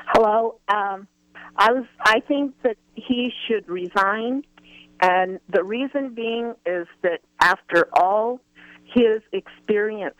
Hello. 0.07 0.59
Um, 0.67 1.07
I 1.55 1.71
was. 1.71 1.85
I 2.01 2.21
think 2.21 2.55
that 2.63 2.77
he 2.95 3.31
should 3.47 3.67
resign, 3.67 4.43
and 5.01 5.39
the 5.49 5.63
reason 5.63 6.13
being 6.13 6.53
is 6.65 6.87
that 7.01 7.21
after 7.41 7.87
all 7.93 8.39
his 8.93 9.21
experience 9.31 10.15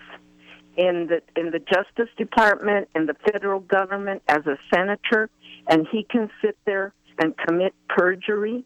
in 0.78 1.08
the 1.08 1.22
in 1.40 1.52
the 1.52 1.60
Justice 1.60 2.14
Department 2.18 2.88
and 2.96 3.08
the 3.08 3.16
federal 3.32 3.60
government 3.60 4.22
as 4.28 4.46
a 4.46 4.58
senator, 4.74 5.30
and 5.68 5.88
he 5.92 6.04
can 6.04 6.30
sit 6.42 6.58
there 6.66 6.94
and 7.20 7.36
commit 7.38 7.74
perjury, 7.90 8.66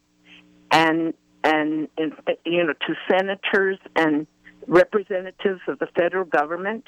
and 0.70 1.14
and, 1.42 1.88
and 1.98 2.12
you 2.44 2.64
know 2.64 2.72
to 2.72 2.94
senators 3.10 3.78
and 3.96 4.26
representatives 4.66 5.60
of 5.68 5.78
the 5.78 5.86
federal 5.94 6.24
government. 6.24 6.84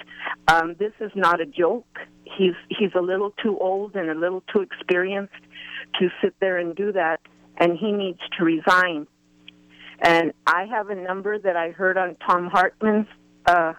Um, 0.48 0.76
this 0.78 0.92
is 1.00 1.10
not 1.14 1.40
a 1.40 1.46
joke. 1.46 1.98
He's 2.24 2.54
he's 2.68 2.90
a 2.94 3.00
little 3.00 3.32
too 3.42 3.58
old 3.58 3.94
and 3.94 4.10
a 4.10 4.14
little 4.14 4.42
too 4.52 4.60
experienced 4.60 5.34
to 6.00 6.08
sit 6.22 6.34
there 6.40 6.58
and 6.58 6.74
do 6.74 6.92
that, 6.92 7.20
and 7.56 7.78
he 7.78 7.92
needs 7.92 8.20
to 8.38 8.44
resign. 8.44 9.06
And 10.00 10.32
I 10.46 10.66
have 10.66 10.90
a 10.90 10.94
number 10.94 11.38
that 11.38 11.56
I 11.56 11.70
heard 11.70 11.96
on 11.96 12.16
Thom 12.26 12.50
Hartmann's 12.50 13.08
uh, 13.46 13.72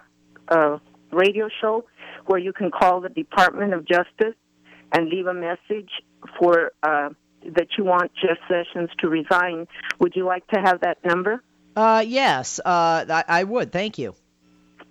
uh, 0.48 0.80
radio 1.12 1.50
show 1.62 1.86
where 2.26 2.40
you 2.40 2.54
can 2.54 2.72
call 2.72 3.02
the 3.02 3.10
Department 3.10 3.74
of 3.74 3.86
Justice 3.88 4.36
and 4.92 5.10
leave 5.10 5.28
a 5.28 5.34
message 5.34 5.90
for 6.40 6.72
uh, 6.84 7.10
that 7.56 7.68
you 7.78 7.84
want 7.84 8.12
Jeff 8.16 8.38
Sessions 8.48 8.90
to 9.00 9.08
resign. 9.08 9.68
Would 10.00 10.16
you 10.16 10.26
like 10.26 10.48
to 10.48 10.60
have 10.60 10.82
that 10.82 10.98
number? 11.06 11.44
Uh, 11.78 12.00
yes, 12.00 12.60
uh, 12.66 13.06
I, 13.08 13.24
I 13.28 13.44
would. 13.44 13.72
Thank 13.72 14.00
you. 14.00 14.16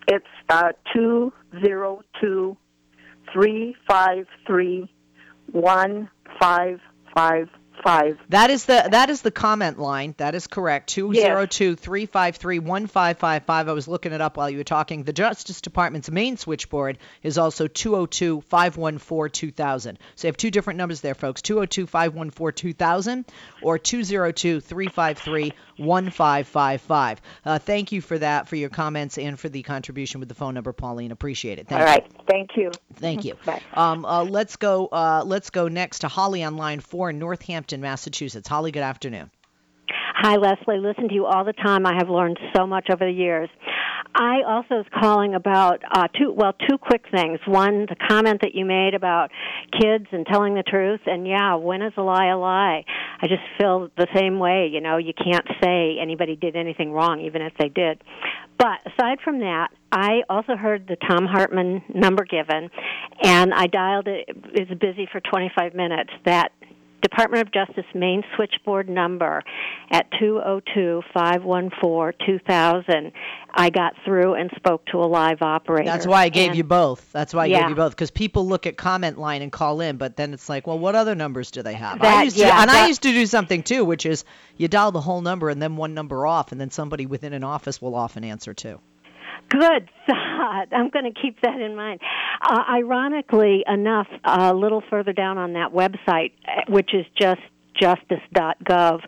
It's 0.06 0.24
uh, 0.48 0.70
202 0.94 2.56
353 3.32 4.88
1555. 5.50 7.48
That 8.28 8.50
is 8.50 8.64
the 8.64 8.88
that 8.90 9.10
is 9.10 9.22
the 9.22 9.30
comment 9.30 9.78
line. 9.78 10.16
That 10.18 10.34
is 10.34 10.46
correct. 10.46 10.94
202-353-1555. 10.94 13.42
I 13.48 13.62
was 13.72 13.86
looking 13.86 14.12
it 14.12 14.20
up 14.20 14.36
while 14.36 14.50
you 14.50 14.58
were 14.58 14.64
talking. 14.64 15.04
The 15.04 15.12
Justice 15.12 15.60
Department's 15.60 16.10
main 16.10 16.36
switchboard 16.36 16.98
is 17.22 17.38
also 17.38 17.68
202-514-2000. 17.68 19.96
So 20.14 20.26
you 20.26 20.28
have 20.28 20.36
two 20.36 20.50
different 20.50 20.78
numbers 20.78 21.00
there, 21.00 21.14
folks. 21.14 21.42
202-514-2000 21.42 23.24
or 23.62 23.78
202-353-1555. 25.78 27.18
Uh, 27.44 27.58
thank 27.58 27.92
you 27.92 28.00
for 28.00 28.18
that, 28.18 28.48
for 28.48 28.56
your 28.56 28.70
comments 28.70 29.18
and 29.18 29.38
for 29.38 29.48
the 29.48 29.62
contribution 29.62 30.20
with 30.20 30.28
the 30.28 30.34
phone 30.34 30.54
number, 30.54 30.72
Pauline. 30.72 31.12
Appreciate 31.12 31.58
it. 31.58 31.68
Thank 31.68 31.80
All 31.80 31.86
you. 31.86 31.92
right. 31.92 32.12
Thank 32.28 32.50
you. 32.56 32.70
Thank 32.94 33.24
you. 33.24 33.34
Bye. 33.44 33.62
Um, 33.74 34.04
uh, 34.04 34.24
let's 34.24 34.56
go. 34.56 34.86
Uh, 34.86 35.22
let's 35.24 35.50
go 35.50 35.68
next 35.68 36.00
to 36.00 36.08
Holly 36.08 36.42
on 36.42 36.56
line 36.56 36.80
four 36.80 37.10
in 37.10 37.18
Northampton, 37.18 37.80
Massachusetts. 37.80 38.48
Holly, 38.48 38.72
good 38.72 38.82
afternoon. 38.82 39.30
Hi, 40.18 40.36
Leslie. 40.36 40.78
Listen 40.78 41.08
to 41.08 41.14
you 41.14 41.26
all 41.26 41.44
the 41.44 41.52
time. 41.52 41.86
I 41.86 41.94
have 41.98 42.08
learned 42.08 42.38
so 42.56 42.66
much 42.66 42.88
over 42.90 43.04
the 43.04 43.12
years. 43.12 43.50
I 44.18 44.40
also 44.46 44.76
was 44.76 44.86
calling 44.98 45.34
about 45.34 45.82
uh, 45.92 46.08
two, 46.08 46.32
well, 46.32 46.54
two 46.54 46.78
quick 46.78 47.04
things. 47.10 47.38
One, 47.46 47.84
the 47.86 47.96
comment 48.08 48.40
that 48.40 48.54
you 48.54 48.64
made 48.64 48.94
about 48.94 49.30
kids 49.78 50.06
and 50.10 50.26
telling 50.26 50.54
the 50.54 50.62
truth, 50.62 51.00
and 51.04 51.26
yeah, 51.26 51.56
when 51.56 51.82
is 51.82 51.92
a 51.98 52.02
lie 52.02 52.28
a 52.28 52.38
lie? 52.38 52.84
I 53.20 53.26
just 53.26 53.42
feel 53.60 53.90
the 53.96 54.06
same 54.14 54.38
way. 54.38 54.70
You 54.72 54.80
know, 54.80 54.96
you 54.96 55.12
can't 55.12 55.46
say 55.62 55.98
anybody 56.00 56.34
did 56.34 56.56
anything 56.56 56.92
wrong, 56.92 57.20
even 57.20 57.42
if 57.42 57.52
they 57.58 57.68
did. 57.68 58.02
But 58.58 58.78
aside 58.86 59.18
from 59.22 59.40
that, 59.40 59.68
I 59.92 60.22
also 60.30 60.56
heard 60.56 60.88
the 60.88 60.96
Thom 60.96 61.26
Hartmann 61.26 61.82
number 61.94 62.24
given, 62.24 62.70
and 63.22 63.52
I 63.52 63.66
dialed 63.66 64.08
it. 64.08 64.28
It 64.28 64.70
was 64.70 64.78
busy 64.78 65.06
for 65.12 65.20
25 65.20 65.74
minutes. 65.74 66.10
That 66.24 66.52
Department 67.08 67.46
of 67.46 67.52
Justice 67.52 67.84
main 67.94 68.22
switchboard 68.34 68.88
number 68.88 69.42
at 69.90 70.10
202-514-2000. 70.20 73.12
I 73.54 73.70
got 73.70 73.94
through 74.04 74.34
and 74.34 74.50
spoke 74.56 74.84
to 74.86 74.98
a 74.98 75.06
live 75.06 75.42
operator. 75.42 75.90
That's 75.90 76.06
why 76.06 76.24
I 76.24 76.28
gave 76.28 76.48
And- 76.48 76.56
you 76.58 76.64
both. 76.64 77.10
That's 77.12 77.32
why 77.32 77.44
I 77.44 77.46
Yeah. 77.46 77.60
gave 77.60 77.70
you 77.70 77.76
both 77.76 77.92
because 77.92 78.10
people 78.10 78.46
look 78.46 78.66
at 78.66 78.76
comment 78.76 79.18
line 79.18 79.42
and 79.42 79.52
call 79.52 79.80
in, 79.80 79.96
but 79.96 80.16
then 80.16 80.34
it's 80.34 80.48
like, 80.48 80.66
well, 80.66 80.78
what 80.78 80.94
other 80.94 81.14
numbers 81.14 81.50
do 81.50 81.62
they 81.62 81.74
have? 81.74 82.00
I 82.00 82.04
That- 82.04 82.24
used 82.24 82.36
to, 82.36 82.42
yeah, 82.42 82.62
and 82.62 82.70
I 82.70 82.88
used 82.88 83.02
to 83.02 83.12
do 83.12 83.24
something 83.26 83.62
too, 83.62 83.84
which 83.84 84.04
is 84.04 84.24
you 84.56 84.68
dial 84.68 84.92
the 84.92 85.00
whole 85.00 85.20
number 85.20 85.48
and 85.48 85.62
then 85.62 85.76
one 85.76 85.94
number 85.94 86.26
off, 86.26 86.52
and 86.52 86.60
then 86.60 86.70
somebody 86.70 87.06
within 87.06 87.32
an 87.32 87.44
office 87.44 87.80
will 87.80 87.94
often 87.94 88.24
answer 88.24 88.52
too. 88.52 88.80
Good 89.48 89.88
thought. 90.06 90.66
I'm 90.72 90.90
going 90.90 91.04
to 91.04 91.20
keep 91.20 91.40
that 91.42 91.60
in 91.60 91.76
mind. 91.76 92.00
Uh, 92.40 92.62
ironically 92.68 93.64
enough, 93.66 94.08
a 94.24 94.54
little 94.54 94.82
further 94.90 95.12
down 95.12 95.38
on 95.38 95.54
that 95.54 95.72
website, 95.72 96.32
uh, 96.46 96.62
which 96.68 96.94
is 96.94 97.06
just 97.18 97.40
justice.gov 97.80 99.00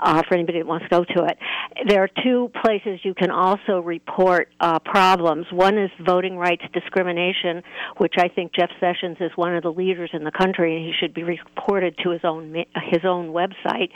uh, 0.00 0.22
for 0.28 0.34
anybody 0.34 0.58
that 0.58 0.66
wants 0.66 0.84
to 0.84 0.90
go 0.90 1.04
to 1.04 1.24
it. 1.24 1.38
There 1.86 2.02
are 2.02 2.08
two 2.22 2.50
places 2.62 3.00
you 3.02 3.14
can 3.14 3.30
also 3.30 3.80
report 3.80 4.48
uh, 4.60 4.78
problems. 4.80 5.46
One 5.52 5.78
is 5.78 5.90
voting 6.04 6.36
rights 6.36 6.62
discrimination, 6.72 7.62
which 7.98 8.14
I 8.18 8.28
think 8.28 8.52
Jeff 8.54 8.70
Sessions 8.80 9.16
is 9.20 9.30
one 9.36 9.54
of 9.54 9.62
the 9.62 9.72
leaders 9.72 10.10
in 10.12 10.24
the 10.24 10.30
country, 10.30 10.76
and 10.76 10.84
he 10.84 10.92
should 10.98 11.14
be 11.14 11.22
reported 11.22 11.96
to 12.04 12.10
his 12.10 12.20
own 12.24 12.54
his 12.90 13.04
own 13.04 13.28
website 13.28 13.90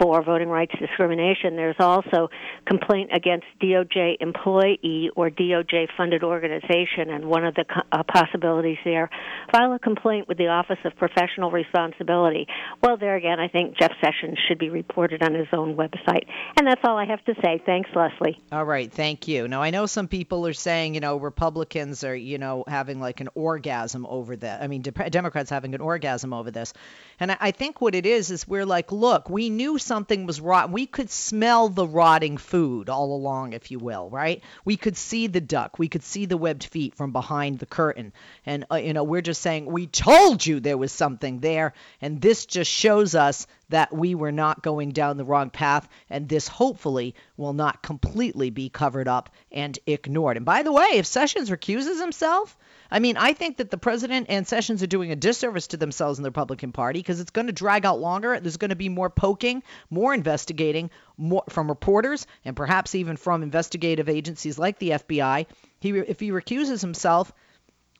for 0.00 0.22
voting 0.22 0.48
rights 0.48 0.72
discrimination. 0.78 1.56
There's 1.56 1.76
also 1.78 2.28
complaint 2.66 3.10
against 3.14 3.46
DOJ 3.62 4.16
employee 4.20 5.10
or 5.16 5.30
DOJ 5.30 5.86
funded 5.96 6.22
organization, 6.22 7.10
and 7.10 7.26
one 7.26 7.44
of 7.44 7.54
the 7.54 7.64
uh, 7.92 8.02
possibilities 8.02 8.78
there, 8.84 9.10
file 9.52 9.72
a 9.74 9.78
complaint 9.78 10.28
with 10.28 10.38
the 10.38 10.48
Office 10.48 10.78
of 10.84 10.96
Professional 10.96 11.50
Responsibility. 11.50 12.46
Well, 12.82 12.96
there 12.96 13.16
again, 13.16 13.38
I 13.38 13.48
think 13.48 13.61
Jeff 13.78 13.92
Sessions 14.02 14.38
should 14.48 14.58
be 14.58 14.68
reported 14.68 15.22
on 15.22 15.34
his 15.34 15.48
own 15.52 15.76
website. 15.76 16.26
And 16.56 16.66
that's 16.66 16.80
all 16.84 16.96
I 16.96 17.04
have 17.06 17.24
to 17.24 17.34
say. 17.42 17.62
Thanks, 17.64 17.90
Leslie. 17.94 18.40
All 18.50 18.64
right, 18.64 18.92
thank 18.92 19.28
you. 19.28 19.48
Now 19.48 19.62
I 19.62 19.70
know 19.70 19.86
some 19.86 20.08
people 20.08 20.46
are 20.46 20.52
saying, 20.52 20.94
you 20.94 21.00
know, 21.00 21.16
Republicans 21.16 22.04
are, 22.04 22.14
you 22.14 22.38
know, 22.38 22.64
having 22.66 23.00
like 23.00 23.20
an 23.20 23.28
orgasm 23.34 24.06
over 24.06 24.36
that. 24.36 24.62
I 24.62 24.66
mean, 24.66 24.82
De- 24.82 25.10
Democrats 25.10 25.50
having 25.50 25.74
an 25.74 25.80
orgasm 25.80 26.32
over 26.32 26.50
this, 26.50 26.72
and 27.20 27.32
I, 27.32 27.36
I 27.40 27.50
think 27.50 27.80
what 27.80 27.94
it 27.94 28.06
is 28.06 28.30
is 28.30 28.48
we're 28.48 28.66
like, 28.66 28.92
look, 28.92 29.30
we 29.30 29.50
knew 29.50 29.78
something 29.78 30.26
was 30.26 30.40
rotten. 30.40 30.72
We 30.72 30.86
could 30.86 31.10
smell 31.10 31.68
the 31.68 31.86
rotting 31.86 32.36
food 32.36 32.88
all 32.88 33.14
along, 33.14 33.52
if 33.52 33.70
you 33.70 33.78
will, 33.78 34.10
right? 34.10 34.42
We 34.64 34.76
could 34.76 34.96
see 34.96 35.26
the 35.26 35.40
duck, 35.40 35.78
we 35.78 35.88
could 35.88 36.02
see 36.02 36.26
the 36.26 36.36
webbed 36.36 36.64
feet 36.64 36.94
from 36.94 37.12
behind 37.12 37.58
the 37.58 37.66
curtain, 37.66 38.12
and 38.46 38.64
uh, 38.70 38.76
you 38.76 38.92
know, 38.92 39.04
we're 39.04 39.22
just 39.22 39.42
saying, 39.42 39.66
we 39.66 39.86
told 39.86 40.44
you 40.44 40.60
there 40.60 40.78
was 40.78 40.92
something 40.92 41.40
there, 41.40 41.74
and 42.00 42.20
this 42.20 42.46
just 42.46 42.70
shows 42.70 43.14
us 43.14 43.46
that 43.68 43.92
we 43.92 44.14
were 44.14 44.32
not 44.32 44.62
going 44.62 44.90
down 44.90 45.16
the 45.16 45.24
wrong 45.24 45.50
path, 45.50 45.88
and 46.10 46.28
this 46.28 46.46
hopefully 46.46 47.14
will 47.36 47.52
not 47.52 47.82
completely 47.82 48.50
be 48.50 48.68
covered 48.68 49.08
up 49.08 49.30
and 49.50 49.78
ignored. 49.86 50.36
And 50.36 50.46
by 50.46 50.62
the 50.62 50.72
way, 50.72 50.88
if 50.92 51.06
Sessions 51.06 51.50
recuses 51.50 52.00
himself, 52.00 52.56
I 52.90 52.98
mean, 52.98 53.16
I 53.16 53.32
think 53.32 53.56
that 53.56 53.70
the 53.70 53.78
president 53.78 54.26
and 54.28 54.46
Sessions 54.46 54.82
are 54.82 54.86
doing 54.86 55.10
a 55.10 55.16
disservice 55.16 55.68
to 55.68 55.78
themselves 55.78 56.18
and 56.18 56.24
the 56.24 56.30
Republican 56.30 56.72
Party 56.72 56.98
because 56.98 57.20
it's 57.20 57.30
going 57.30 57.46
to 57.46 57.52
drag 57.52 57.86
out 57.86 58.00
longer. 58.00 58.38
There's 58.38 58.58
going 58.58 58.68
to 58.68 58.76
be 58.76 58.90
more 58.90 59.08
poking, 59.08 59.62
more 59.88 60.12
investigating, 60.12 60.90
more 61.16 61.44
from 61.48 61.68
reporters, 61.68 62.26
and 62.44 62.54
perhaps 62.54 62.94
even 62.94 63.16
from 63.16 63.42
investigative 63.42 64.10
agencies 64.10 64.58
like 64.58 64.78
the 64.78 64.90
FBI. 64.90 65.46
He, 65.80 65.90
if 65.90 66.20
he 66.20 66.30
recuses 66.30 66.82
himself, 66.82 67.32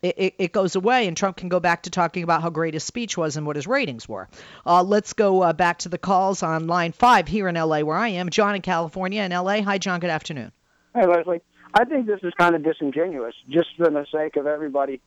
it, 0.03 0.15
it, 0.19 0.35
it 0.39 0.53
goes 0.53 0.75
away, 0.75 1.07
and 1.07 1.17
Trump 1.17 1.37
can 1.37 1.49
go 1.49 1.61
back 1.61 1.85
to 1.85 1.91
talking 1.91 2.25
about 2.25 2.43
how 2.43 2.51
great 2.51 2.75
his 2.75 2.85
speech 2.85 3.17
was 3.17 3.37
and 3.37 3.47
what 3.47 3.57
his 3.57 3.67
ratings 3.67 4.09
were. 4.09 4.29
Uh, 4.67 4.83
let's 4.83 5.13
go 5.13 5.43
uh, 5.43 5.53
back 5.53 5.79
to 5.79 5.89
the 5.89 5.99
calls 5.99 6.43
on 6.43 6.67
line 6.67 6.93
five 6.93 7.29
here 7.29 7.49
in 7.49 7.55
LA, 7.55 7.81
where 7.81 7.97
I 7.97 8.09
am. 8.09 8.29
John 8.29 8.57
in 8.57 8.63
California 8.63 9.23
in 9.23 9.31
LA. 9.31 9.63
Hi, 9.63 9.79
John. 9.79 10.01
Good 10.01 10.11
afternoon. 10.11 10.53
Hey, 10.95 11.07
Leslie. 11.07 11.41
I 11.75 11.85
think 11.85 12.07
this 12.07 12.21
is 12.23 12.33
kind 12.37 12.55
of 12.55 12.63
disingenuous, 12.65 13.35
just 13.49 13.69
for 13.77 13.89
the 13.89 14.05
sake 14.13 14.37
of 14.37 14.47
everybody. 14.47 15.01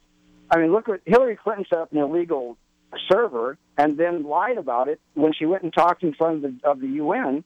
I 0.50 0.60
mean, 0.60 0.72
look 0.72 0.88
what 0.88 1.02
Hillary 1.06 1.36
Clinton 1.36 1.66
set 1.70 1.80
up 1.80 1.92
an 1.92 2.00
illegal 2.00 2.58
server 3.12 3.58
and 3.78 3.98
then 3.98 4.24
lied 4.24 4.58
about 4.58 4.88
it 4.88 5.00
when 5.14 5.34
she 5.34 5.46
went 5.46 5.64
and 5.64 5.74
talked 5.74 6.04
in 6.04 6.14
front 6.14 6.38
of 6.38 6.42
the, 6.42 6.70
of 6.70 6.80
the 6.80 6.88
UN, 6.88 7.44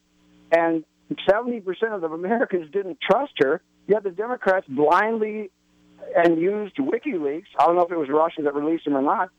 and 0.52 0.86
70% 1.28 1.66
of 1.92 2.02
the 2.02 2.08
Americans 2.08 2.72
didn't 2.72 3.00
trust 3.02 3.34
her, 3.40 3.62
yet 3.88 4.04
the 4.04 4.12
Democrats 4.12 4.68
blindly 4.70 5.50
and 6.16 6.40
used 6.40 6.76
WikiLeaks, 6.78 7.46
I 7.60 7.66
don't 7.66 7.76
know 7.76 7.84
if 7.84 7.92
it 7.92 7.98
was 7.98 8.10
Russia 8.10 8.42
that 8.44 8.54
released 8.56 8.86
them 8.86 8.96
or 8.96 9.02
not, 9.02 9.30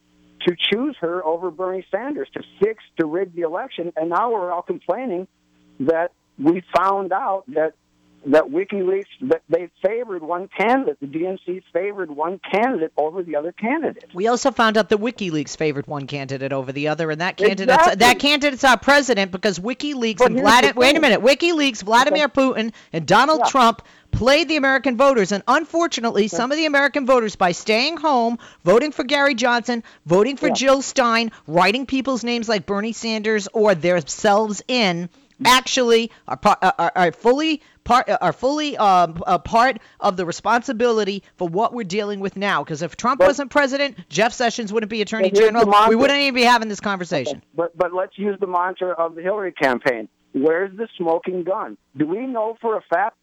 to 0.47 0.57
choose 0.73 0.97
her 1.01 1.25
over 1.25 1.51
Bernie 1.51 1.85
Sanders, 1.91 2.29
to 2.35 2.43
fix, 2.63 2.83
to 2.99 3.07
rig 3.07 3.35
the 3.35 3.43
election, 3.43 3.93
and 3.97 4.09
now 4.11 4.33
we're 4.33 4.51
all 4.53 4.63
complaining 4.63 5.27
that 5.81 6.13
we 6.39 6.63
found 6.75 7.13
out 7.13 7.45
that 7.49 7.75
that 8.27 8.45
WikiLeaks 8.45 9.07
that 9.23 9.41
they 9.49 9.71
favored 9.83 10.23
one 10.23 10.47
candidate, 10.55 10.99
the 11.01 11.07
DNC 11.07 11.63
favored 11.73 12.11
one 12.11 12.39
candidate 12.53 12.93
over 12.99 13.23
the 13.23 13.35
other 13.37 13.51
candidate. 13.51 14.11
We 14.13 14.27
also 14.27 14.51
found 14.51 14.77
out 14.77 14.91
that 14.91 14.99
WikiLeaks 14.99 15.57
favored 15.57 15.87
one 15.87 16.07
candidate 16.07 16.53
over 16.53 16.71
the 16.71 16.89
other, 16.89 17.11
and 17.11 17.23
that 17.23 17.39
candidate's 17.39 17.73
Exactly. 17.73 17.95
that 17.97 18.19
candidate's 18.19 18.63
our 18.65 18.77
president 18.79 19.31
because 19.33 19.59
WikiLeaks 19.59 20.19
But 20.19 20.33
and 20.33 20.41
Vladimir. 20.41 20.75
Wait 20.77 20.97
a 20.99 21.01
minute, 21.01 21.23
WikiLeaks, 21.23 21.83
Vladimir 21.83 22.29
Putin, 22.29 22.75
and 22.93 23.07
Donald 23.07 23.41
Yeah. 23.45 23.51
Trump 23.51 23.83
played 24.21 24.49
the 24.49 24.57
American 24.57 24.99
voters, 24.99 25.33
and 25.33 25.43
unfortunately, 25.49 26.29
some 26.29 26.53
of 26.53 26.59
the 26.59 26.67
American 26.67 27.07
voters, 27.07 27.37
by 27.37 27.53
staying 27.53 27.97
home, 27.97 28.39
voting 28.65 28.93
for 28.93 29.03
Gary 29.03 29.35
Johnson, 29.35 29.83
voting 30.05 30.37
for 30.37 30.49
Yeah. 30.49 30.53
Jill 30.53 30.83
Stein, 30.83 31.33
writing 31.47 31.87
people's 31.87 32.23
names 32.23 32.47
like 32.47 32.67
Bernie 32.67 32.93
Sanders 32.93 33.49
or 33.55 33.75
themselves 33.75 34.63
in, 34.69 35.09
actually 35.47 36.11
are, 36.29 36.39
are, 36.45 36.93
are 36.95 37.13
fully 37.13 37.63
part 37.83 38.11
are 38.21 38.35
fully 38.35 38.77
um, 38.77 39.23
a 39.27 39.39
part 39.39 39.79
of 40.01 40.19
the 40.19 40.27
responsibility 40.27 41.23
for 41.39 41.49
what 41.49 41.73
we're 41.73 41.83
dealing 41.83 42.21
with 42.21 42.37
now. 42.37 42.63
Because 42.63 42.83
if 42.83 42.99
Trump 42.99 43.21
But- 43.21 43.29
wasn't 43.29 43.51
president, 43.51 43.97
Jeff 44.11 44.35
Sessions 44.35 44.71
wouldn't 44.71 44.91
be 44.91 45.01
Attorney 45.01 45.31
General. 45.31 45.65
We 45.89 45.97
wouldn't 45.97 46.19
even 46.19 46.35
be 46.35 46.43
having 46.43 46.69
this 46.69 46.81
conversation. 46.81 47.43
But 47.57 47.75
but 47.75 47.95
let's 47.95 48.19
use 48.19 48.39
the 48.39 48.47
mantra 48.47 48.91
of 48.91 49.15
the 49.15 49.23
Hillary 49.23 49.53
campaign. 49.53 50.11
Where's 50.33 50.77
the 50.77 50.89
smoking 50.99 51.43
gun? 51.43 51.79
Do 51.97 52.07
we 52.07 52.27
know 52.27 52.59
for 52.61 52.77
a 52.77 52.83
fact? 52.83 53.17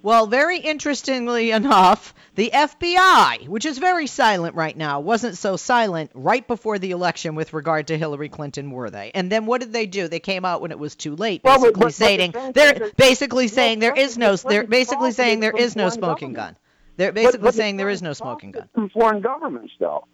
Well, 0.00 0.26
very 0.28 0.58
interestingly 0.58 1.50
enough, 1.50 2.14
the 2.36 2.50
FBI, 2.54 3.48
which 3.48 3.66
is 3.66 3.78
very 3.78 4.06
silent 4.06 4.54
right 4.54 4.76
now, 4.76 5.00
wasn't 5.00 5.36
so 5.36 5.56
silent 5.56 6.12
right 6.14 6.46
before 6.46 6.78
the 6.78 6.92
election 6.92 7.34
with 7.34 7.52
regard 7.52 7.88
to 7.88 7.98
Hillary 7.98 8.28
Clinton, 8.28 8.70
were 8.70 8.90
they? 8.90 9.10
And 9.12 9.30
then 9.30 9.46
what 9.46 9.60
did 9.60 9.72
they 9.72 9.86
do? 9.86 10.06
They 10.06 10.20
came 10.20 10.44
out 10.44 10.60
when 10.62 10.70
it 10.70 10.78
was 10.78 10.94
too 10.94 11.16
late, 11.16 11.42
Well, 11.42 11.60
but- 11.60 11.74
basically 11.78 12.28
but- 12.28 12.54
the 12.54 12.78
they're 12.78 12.90
basically 12.96 13.48
saying 13.48 13.80
there 13.80 13.94
is 13.94 14.16
no 14.16 14.36
they're 14.36 14.64
basically 14.66 15.10
saying 15.10 15.40
there 15.40 15.56
is 15.56 15.74
no 15.74 15.88
smoking 15.88 16.32
gun. 16.32 16.56
They're 16.96 17.12
basically 17.12 17.38
But- 17.38 17.44
but 17.44 17.54
saying 17.54 17.76
there 17.76 17.90
is 17.90 18.00
no 18.00 18.12
smoking 18.12 18.52
gun. 18.52 18.68
From 18.74 18.90
foreign 18.90 19.20
governments, 19.20 19.72
though. 19.80 20.06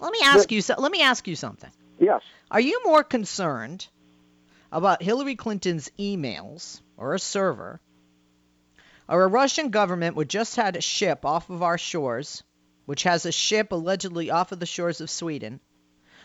Let 0.00 0.12
me 0.12 0.20
ask 0.24 0.50
you 0.50 0.62
so, 0.62 0.74
let 0.78 0.90
me 0.90 1.02
ask 1.02 1.28
you 1.28 1.36
something. 1.36 1.70
Yes. 2.00 2.22
Are 2.50 2.60
you 2.60 2.80
more 2.84 3.04
concerned 3.04 3.86
about 4.72 5.02
Hillary 5.02 5.36
Clinton's 5.36 5.90
emails 5.98 6.80
or 6.96 7.14
a 7.14 7.18
server 7.18 7.80
or 9.08 9.22
a 9.22 9.28
Russian 9.28 9.70
government 9.70 10.16
which 10.16 10.28
just 10.28 10.56
had 10.56 10.76
a 10.76 10.80
ship 10.80 11.24
off 11.24 11.48
of 11.50 11.62
our 11.62 11.78
shores, 11.78 12.42
which 12.84 13.04
has 13.04 13.24
a 13.24 13.32
ship 13.32 13.72
allegedly 13.72 14.30
off 14.30 14.52
of 14.52 14.60
the 14.60 14.66
shores 14.66 15.00
of 15.00 15.08
Sweden, 15.10 15.60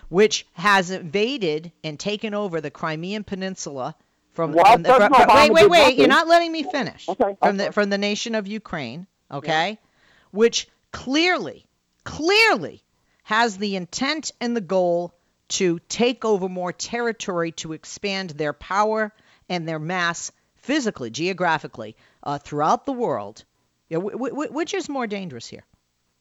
which 0.10 0.46
has 0.54 0.92
invaded 0.92 1.72
and 1.84 2.00
taken 2.00 2.34
over 2.34 2.60
the 2.60 2.72
Crimean 2.72 3.24
Peninsula 3.24 3.96
from, 4.34 4.52
Well, 4.54 4.66
from 4.66 4.84
the, 4.84 4.94
from- 4.94 5.12
wait, 5.12 5.52
wait, 5.52 5.70
wait. 5.70 5.80
nothing. 5.80 6.00
You're 6.00 6.08
not 6.08 6.28
letting 6.28 6.52
me 6.52 6.64
finish. 6.64 7.08
Okay, 7.08 7.36
From 7.40 7.58
the 7.58 7.72
from 7.72 7.90
the 7.90 7.98
nation 7.98 8.36
of 8.36 8.48
Ukraine, 8.48 9.08
okay? 9.32 9.80
Which 10.32 10.68
clearly, 10.92 11.66
clearly 12.04 12.84
has 13.24 13.58
the 13.58 13.76
intent 13.76 14.32
and 14.42 14.58
the 14.58 14.62
goal 14.62 15.14
to 15.54 15.80
take 15.90 16.26
over 16.26 16.50
more 16.50 16.72
territory 16.74 17.52
to 17.54 17.74
expand 17.74 18.32
their 18.32 18.54
power 18.54 19.12
and 19.50 19.68
their 19.68 19.80
mass 19.80 20.32
physically, 20.58 21.10
geographically, 21.10 21.96
uh, 22.24 22.38
throughout 22.38 22.86
the 22.86 22.94
world. 22.94 23.44
Yeah, 23.90 24.00
wh- 24.00 24.14
wh- 24.14 24.52
which 24.54 24.74
is 24.74 24.90
more 24.90 25.08
dangerous 25.08 25.48
here? 25.48 25.64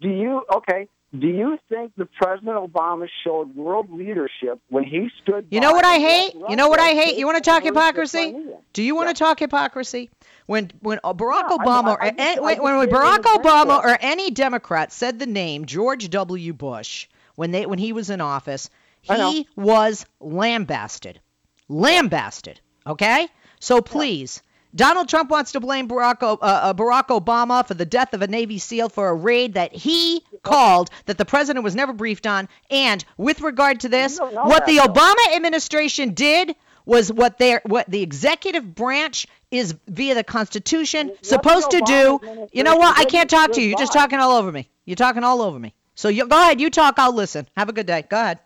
Do 0.01 0.09
you 0.09 0.43
okay? 0.57 0.89
Do 1.19 1.27
you 1.29 1.59
think 1.69 1.93
that 1.97 2.11
President 2.13 2.57
Obama 2.57 3.07
showed 3.23 3.55
world 3.55 3.91
leadership 3.91 4.59
when 4.71 4.83
he 4.85 5.11
stood? 5.23 5.47
You 5.51 5.61
know 5.61 5.73
what 5.73 5.85
I 5.85 5.99
hate? 5.99 6.35
You 6.49 6.57
know 6.57 6.69
what 6.69 6.81
I 6.81 6.91
hate? 6.95 7.19
You 7.19 7.27
want 7.27 7.37
to 7.43 7.49
talk 7.51 7.63
the 7.63 7.69
hypocrisy? 7.69 8.35
Do 8.73 8.83
you 8.83 8.95
want 8.97 9.09
to 9.11 9.15
talk 9.15 9.39
hypocrisy? 9.39 10.11
When 10.47 10.71
when 10.81 10.99
Barack 11.05 11.51
Yeah, 11.51 11.57
Obama 11.59 11.89
I- 11.89 11.93
or 11.93 12.03
I 12.03 12.09
any- 12.19 12.39
I 12.39 12.41
when, 12.41 12.63
when 12.63 12.89
Barack. 12.89 13.19
Obama 13.23 13.79
or 13.85 13.97
any 14.01 14.31
Democrat 14.31 14.91
said 14.93 15.19
the 15.19 15.27
name 15.27 15.67
George 15.67 16.09
W. 16.11 16.53
Bush 16.55 17.07
when 17.37 17.51
they 17.53 17.65
when 17.67 17.79
he 17.79 17.93
was 17.93 18.11
in 18.11 18.21
office. 18.21 18.69
He 19.03 19.47
was 19.57 20.07
lambasted, 20.21 21.21
lambasted. 21.69 22.61
Okay, 22.87 23.29
so 23.61 23.81
please. 23.81 24.43
Donald 24.75 25.07
Trump 25.07 25.29
wants 25.31 25.53
to 25.53 25.61
blame 25.61 25.87
Barack, 25.87 26.23
uh, 26.23 26.33
uh, 26.41 26.73
Barack 26.73 27.09
Obama 27.09 27.67
for 27.67 27.75
the 27.75 27.85
death 27.85 28.15
of 28.15 28.23
a 28.23 28.27
Navy 28.27 28.59
SEAL 28.59 28.89
for 28.89 29.11
a 29.11 29.15
raid 29.15 29.53
that 29.53 29.75
he 29.75 30.25
called 30.43 30.89
that 31.05 31.19
the 31.19 31.27
president 31.27 31.63
was 31.63 31.75
never 31.75 31.93
briefed 31.93 32.27
on. 32.27 32.49
And 32.71 33.05
with 33.19 33.43
regard 33.43 33.81
to 33.81 33.91
this, 33.91 34.15
You 34.15 34.21
don't 34.21 34.35
know 34.35 34.45
what 34.45 34.65
that, 34.65 34.73
the 34.73 34.79
though. 34.79 34.87
Obama 34.87 35.37
administration 35.37 36.15
did 36.15 36.57
was 36.87 37.13
what 37.13 37.37
their 37.37 37.61
what 37.67 37.89
the 37.91 38.03
executive 38.03 38.75
branch 38.75 39.27
is 39.51 39.75
via 39.89 40.15
the 40.15 40.25
Constitution 40.25 41.09
What 41.09 41.27
supposed 41.27 41.71
to 41.73 41.83
do. 41.83 42.49
You 42.53 42.65
know 42.65 42.77
what? 42.77 42.99
I 42.99 43.05
can't 43.05 43.29
talk 43.29 43.53
to 43.53 43.61
you. 43.61 43.69
You're 43.69 43.79
just 43.79 43.93
talking 43.93 44.19
all 44.21 44.33
over 44.39 44.51
me. 44.51 44.71
You're 44.87 44.97
talking 44.97 45.23
all 45.23 45.43
over 45.43 45.59
me. 45.59 45.75
So 45.95 46.09
you 46.09 46.27
go 46.27 46.41
ahead. 46.41 46.63
You 46.63 46.71
talk. 46.71 46.95
I'll 46.99 47.15
listen. 47.15 47.47
Have 47.59 47.69
a 47.69 47.73
good 47.75 47.87
day. 47.87 48.07
Go 48.09 48.19
ahead. 48.19 48.39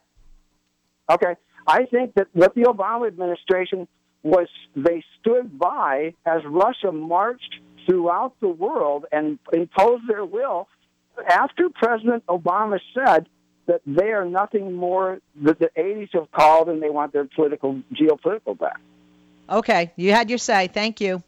Okay, 1.11 1.35
I 1.67 1.85
think 1.85 2.15
that 2.15 2.29
what 2.33 2.55
the 2.55 2.63
Obama 2.63 3.07
administration 3.07 3.89
was, 4.23 4.49
they 4.75 5.05
stood 5.21 5.59
by 5.59 6.15
as 6.25 6.43
Russia 6.45 6.91
marched 6.93 7.57
throughout 7.87 8.35
the 8.41 8.49
world 8.49 9.07
and 9.13 9.39
imposed 9.53 10.09
their 10.09 10.25
will. 10.25 10.69
After 11.29 11.69
President 11.71 12.27
Obama 12.27 12.81
said 12.93 13.27
that 13.67 13.81
they 13.87 14.11
are 14.13 14.25
nothing 14.25 14.73
more 14.73 15.21
that 15.43 15.59
the 15.59 15.71
80s 15.77 16.11
have 16.13 16.31
called 16.33 16.69
and 16.69 16.83
they 16.83 16.91
want 16.91 17.13
their 17.13 17.25
political 17.25 17.83
geopolitical 17.93 18.59
back. 18.59 18.81
Okay. 19.49 19.93
You 19.97 20.13
had 20.13 20.29
your 20.29 20.39
say. 20.39 20.69
Thank 20.69 21.01
you. 21.01 21.23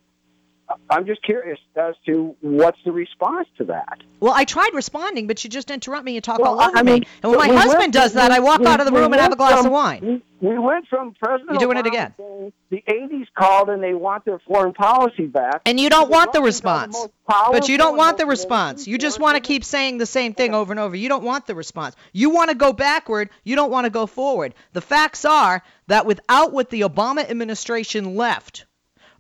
I'm 0.90 1.07
just 1.07 1.22
curious 1.22 1.59
as 1.76 1.94
to 2.07 2.37
what's 2.40 2.78
the 2.85 2.92
response 2.92 3.48
to 3.59 3.64
that. 3.64 4.00
Well, 4.20 4.35
I 4.37 4.44
tried 4.44 4.70
responding, 4.74 5.26
but 5.26 5.42
you 5.42 5.48
just 5.50 5.70
interrupt 5.70 6.04
me 6.04 6.16
and 6.16 6.24
talk 6.24 6.38
Well, 6.40 6.61
all 6.61 6.68
over 6.68 6.76
I 6.76 6.83
mean, 6.83 7.00
me. 7.00 7.07
And 7.22 7.31
when 7.31 7.38
my 7.38 7.46
we 7.48 7.54
went- 7.54 7.68
husband 7.70 7.92
does 7.92 8.12
that, 8.14 8.31
I 8.33 8.40
walk 8.40 8.61
we- 8.61 8.66
out 8.66 8.81
of 8.81 8.87
the 8.87 8.92
we 8.92 9.00
room 9.00 9.12
and 9.12 9.20
have 9.22 9.33
a 9.33 9.37
glass 9.37 9.59
from- 9.59 9.66
of 9.66 9.72
wine. 9.72 10.22
We, 10.40 10.50
we 10.50 10.59
went 10.59 10.87
from 10.88 11.14
President 11.20 11.50
You're 11.52 11.61
doing 11.61 11.78
it 11.78 11.87
again. 11.87 12.14
saying 12.18 12.52
The 12.70 12.83
80s 12.87 13.26
called 13.35 13.70
and 13.70 13.83
they 13.83 13.94
want 13.94 14.24
their 14.24 14.38
foreign 14.40 14.72
policy 14.74 15.26
back. 15.26 15.62
And 15.64 15.81
you 15.81 15.88
don't 15.88 16.11
want 16.11 16.33
the 16.33 16.42
response. 16.42 16.94
most 16.94 17.12
But 17.26 17.68
you 17.68 17.78
don't 17.78 17.96
want 17.96 18.18
the 18.18 18.26
response. 18.26 18.87
You 18.87 18.98
just 18.98 19.18
want 19.20 19.37
to 19.37 19.40
keep 19.40 19.64
saying 19.64 19.98
the 19.98 20.07
same 20.07 20.35
thing 20.35 20.54
over 20.54 20.72
and 20.72 20.78
over. 20.78 20.94
You 20.96 21.09
don't 21.09 21.24
want 21.24 21.46
the 21.46 21.54
response. 21.54 21.96
You 22.12 22.31
want 22.31 22.50
to 22.50 22.57
go 22.57 22.72
backward. 22.72 23.31
You 23.44 23.57
don't 23.57 23.70
want 23.70 23.85
to 23.87 23.90
go 23.90 24.07
forward. 24.07 24.54
The 24.74 24.81
facts 24.81 25.24
are 25.24 25.62
that 25.87 26.07
without 26.07 26.52
what 26.52 26.70
the 26.70 26.83
Obama 26.83 27.28
administration 27.28 28.14
left 28.16 28.66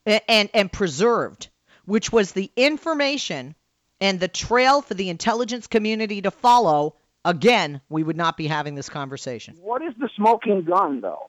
and, 0.08 0.50
and, 0.54 0.72
preserved, 0.72 1.48
which 1.84 2.12
was 2.12 2.32
the 2.32 2.50
information 2.56 3.54
and 4.00 4.20
the 4.20 4.28
trail 4.28 4.82
for 4.82 4.94
the 4.94 5.08
intelligence 5.08 5.66
community 5.66 6.22
to 6.22 6.30
follow, 6.30 6.94
again, 7.24 7.80
we 7.88 8.02
would 8.02 8.16
not 8.16 8.36
be 8.36 8.46
having 8.46 8.74
this 8.74 8.88
conversation. 8.88 9.56
What 9.60 9.82
is 9.82 9.94
the 9.98 10.08
smoking 10.16 10.64
gun, 10.64 11.00
though? 11.00 11.28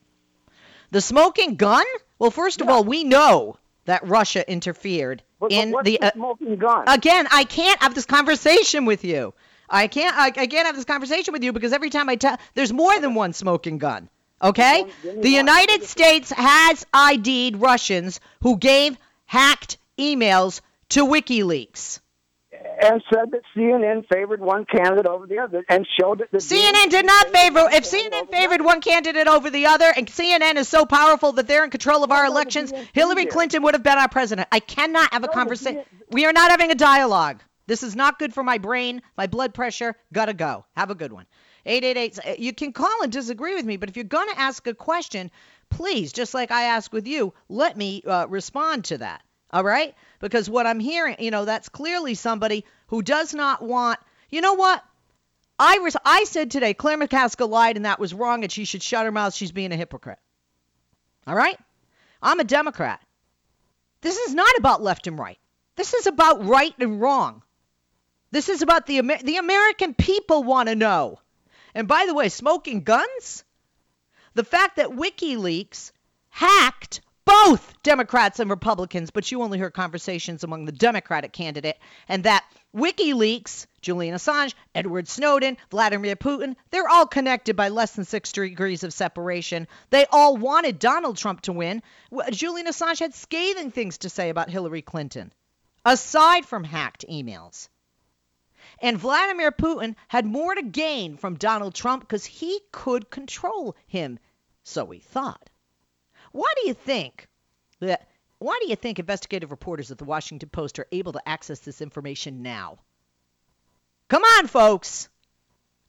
The 0.92 1.02
smoking 1.02 1.56
gun? 1.56 1.86
Well, 2.18 2.32
first 2.32 2.62
of 2.62 2.70
all, 2.70 2.84
we 2.84 3.04
know 3.04 3.58
that 3.86 4.08
Russia 4.08 4.50
interfered 4.50 5.24
But, 5.40 5.52
in 5.52 5.72
but 5.72 5.76
what's 5.76 5.86
the 5.86 5.98
the 6.00 6.08
uh, 6.08 6.12
smoking 6.14 6.56
gun? 6.58 6.84
Again, 6.88 7.28
I 7.32 7.44
can't 7.44 7.82
have 7.82 7.96
this 7.96 8.06
conversation 8.06 8.86
with 8.86 9.04
you. 9.04 9.34
I 9.70 9.88
can't. 9.88 10.16
I, 10.16 10.28
I 10.28 10.48
can't 10.48 10.66
have 10.66 10.76
this 10.76 10.86
conversation 10.86 11.32
with 11.32 11.44
you 11.44 11.54
because 11.54 11.74
every 11.74 11.90
time 11.90 12.10
I 12.10 12.16
tell, 12.16 12.38
there's 12.56 12.74
more 12.74 13.00
than 13.00 13.14
one 13.14 13.34
smoking 13.34 13.78
gun. 13.78 14.10
Okay? 14.42 14.86
The. 15.04 15.30
United 15.30 15.84
States 15.84 16.32
has 16.32 16.86
ID'd 16.94 17.58
Russians 17.58 18.20
who 18.42 18.58
gave 18.58 18.98
hacked 19.26 19.78
emails 19.98 20.62
to 20.90 21.06
WikiLeaks. 21.06 22.00
and 22.82 23.02
said 23.14 23.32
that 23.32 23.42
CNN 23.56 24.06
favored 24.12 24.42
one 24.42 24.66
candidate 24.66 25.06
over 25.06 25.28
the 25.28 25.40
other 25.40 25.64
and 25.70 25.86
showed 26.00 26.20
that 26.20 26.32
the 26.32 26.38
CNN 26.38 26.90
did 26.90 27.06
not 27.06 27.30
favor. 27.30 27.68
If 27.72 27.84
CNN 27.84 28.30
favored 28.32 28.62
one 28.62 28.82
candidate 28.82 29.28
over 29.28 29.50
the 29.50 29.66
other, 29.68 29.92
and 29.96 30.08
CNN 30.08 30.56
is 30.56 30.68
so 30.68 30.86
powerful 30.86 31.34
that 31.34 31.48
they're 31.48 31.64
in 31.64 31.70
control 31.70 32.04
of 32.04 32.12
our 32.12 32.26
elections, 32.26 32.74
Hillary. 32.94 33.26
Clinton 33.26 33.64
would 33.64 33.74
have 33.76 33.84
been 33.84 33.98
our 33.98 34.10
president. 34.10 34.48
I 34.52 34.60
cannot 34.60 35.14
have 35.14 35.24
a 35.24 35.28
conversation. 35.28 35.84
We 36.12 36.26
are 36.26 36.34
not 36.34 36.52
having 36.52 36.72
a 36.72 36.76
dialogue. 36.76 37.42
This 37.68 37.84
is 37.84 37.96
not 37.96 38.18
good 38.18 38.34
for 38.34 38.44
my 38.44 38.58
brain, 38.58 39.04
my 39.16 39.28
blood 39.28 39.54
pressure. 39.54 39.96
Gotta 40.12 40.34
go. 40.34 40.66
Have 40.76 40.90
a 40.90 40.96
good 40.96 41.14
one. 41.14 41.28
888. 41.66 42.40
You 42.40 42.54
can 42.54 42.74
call 42.74 43.04
and 43.04 43.12
disagree 43.12 43.56
with 43.56 43.66
me, 43.66 43.78
but 43.78 43.90
if 43.90 43.96
you're 43.96 44.04
gonna 44.04 44.34
ask 44.36 44.66
a 44.68 44.74
question, 44.74 45.32
please, 45.70 46.14
just 46.14 46.34
like 46.34 46.52
I 46.52 46.64
ask 46.64 46.92
with 46.92 47.08
you, 47.08 47.34
let 47.48 47.78
me 47.78 48.02
uh, 48.06 48.28
respond 48.28 48.86
to 48.86 49.00
that. 49.00 49.22
All 49.52 49.64
right? 49.64 49.96
Because 50.20 50.50
what 50.50 50.68
I'm 50.68 50.80
hearing, 50.80 51.16
you 51.20 51.32
know, 51.32 51.46
that's 51.46 51.70
clearly 51.70 52.14
somebody 52.14 52.66
who 52.88 53.02
does 53.02 53.34
not 53.34 53.62
want. 53.62 54.00
You 54.30 54.42
know 54.42 54.54
what? 54.54 54.84
I 55.58 55.90
I 56.06 56.24
said 56.24 56.52
today 56.52 56.74
Claire 56.74 56.98
McCaskill 56.98 57.50
lied 57.50 57.76
and 57.76 57.86
that 57.86 58.00
was 58.00 58.14
wrong 58.14 58.44
and 58.44 58.52
she 58.52 58.66
should 58.66 58.84
shut 58.84 59.06
her 59.06 59.12
mouth. 59.12 59.34
She's 59.34 59.52
being 59.52 59.72
a 59.72 59.78
hypocrite. 59.78 60.20
All 61.28 61.36
right? 61.36 61.60
I'm 62.22 62.40
a 62.40 62.44
Democrat. 62.44 63.02
This 64.02 64.18
is 64.18 64.34
not 64.34 64.58
about 64.58 64.82
left 64.82 65.08
and 65.08 65.20
right. 65.20 65.38
This 65.76 65.94
is 65.94 66.08
about 66.08 66.46
right 66.46 66.74
and 66.80 67.02
wrong. 67.02 67.44
This 68.32 68.50
is 68.50 68.62
about 68.62 68.86
the 68.86 69.00
Amer- 69.00 69.24
the 69.24 69.38
American 69.38 69.94
people 69.94 70.44
want 70.44 70.70
to 70.70 70.76
know. 70.76 71.20
And 71.74 71.88
by 71.88 72.06
the 72.06 72.14
way, 72.14 72.30
smoking 72.30 72.84
guns? 72.84 73.44
The 74.34 74.44
fact 74.44 74.78
that 74.78 74.90
WikiLeaks 74.90 75.92
hacked 76.30 77.02
both 77.26 77.76
Democrats 77.84 78.40
and 78.40 78.50
Republicans, 78.50 79.12
but 79.12 79.32
you 79.32 79.44
only 79.44 79.60
heard 79.60 79.74
conversations 79.74 80.44
among 80.44 80.66
the 80.66 80.72
Democratic 80.72 81.32
candidate, 81.32 81.78
and 82.08 82.24
that 82.24 82.44
WikiLeaks, 82.76 83.68
Julian 83.82 84.16
Assange, 84.16 84.56
Edward 84.74 85.08
Snowden, 85.08 85.58
Vladimir 85.70 86.16
Putin, 86.16 86.56
they're 86.72 86.90
all 86.90 87.06
connected 87.06 87.56
by 87.56 87.70
less 87.70 87.92
than 87.92 88.06
six 88.06 88.32
degrees 88.32 88.84
of 88.84 88.94
separation. 88.94 89.68
They 89.92 90.06
all 90.12 90.38
wanted 90.38 90.80
Donald 90.80 91.18
Trump 91.18 91.42
to 91.42 91.54
win. 91.54 91.84
Julian 92.32 92.68
Assange 92.68 93.00
had 93.00 93.14
scathing 93.14 93.70
things 93.70 94.00
to 94.00 94.10
say 94.10 94.30
about 94.30 94.50
Hillary 94.50 94.82
Clinton, 94.82 95.32
aside 95.86 96.46
from 96.46 96.64
hacked 96.64 97.06
emails. 97.08 97.70
And 98.82 98.98
Vladimir 98.98 99.52
Putin 99.52 99.96
had 100.08 100.26
more 100.26 100.56
to 100.56 100.62
gain 100.62 101.18
from 101.18 101.36
Donald 101.36 101.74
Trump 101.74 102.02
because 102.02 102.26
he 102.26 102.62
could 102.72 103.10
control 103.10 103.76
him, 103.88 104.20
so 104.64 104.86
he 104.88 105.00
thought. 105.00 105.50
Why 106.32 106.54
do 106.62 106.68
you 106.68 106.74
think 106.74 107.28
that? 107.80 108.08
Why 108.38 108.58
do 108.62 108.70
you 108.70 108.78
think 108.78 109.00
investigative 109.00 109.52
reporters 109.52 109.92
at 109.92 109.98
the 109.98 110.06
Washington 110.06 110.48
Post 110.48 110.80
are 110.80 110.88
able 110.94 111.12
to 111.12 111.28
access 111.28 111.60
this 111.60 111.82
information 111.82 112.42
now? 112.42 112.80
Come 114.08 114.24
on, 114.24 114.48
folks. 114.48 115.10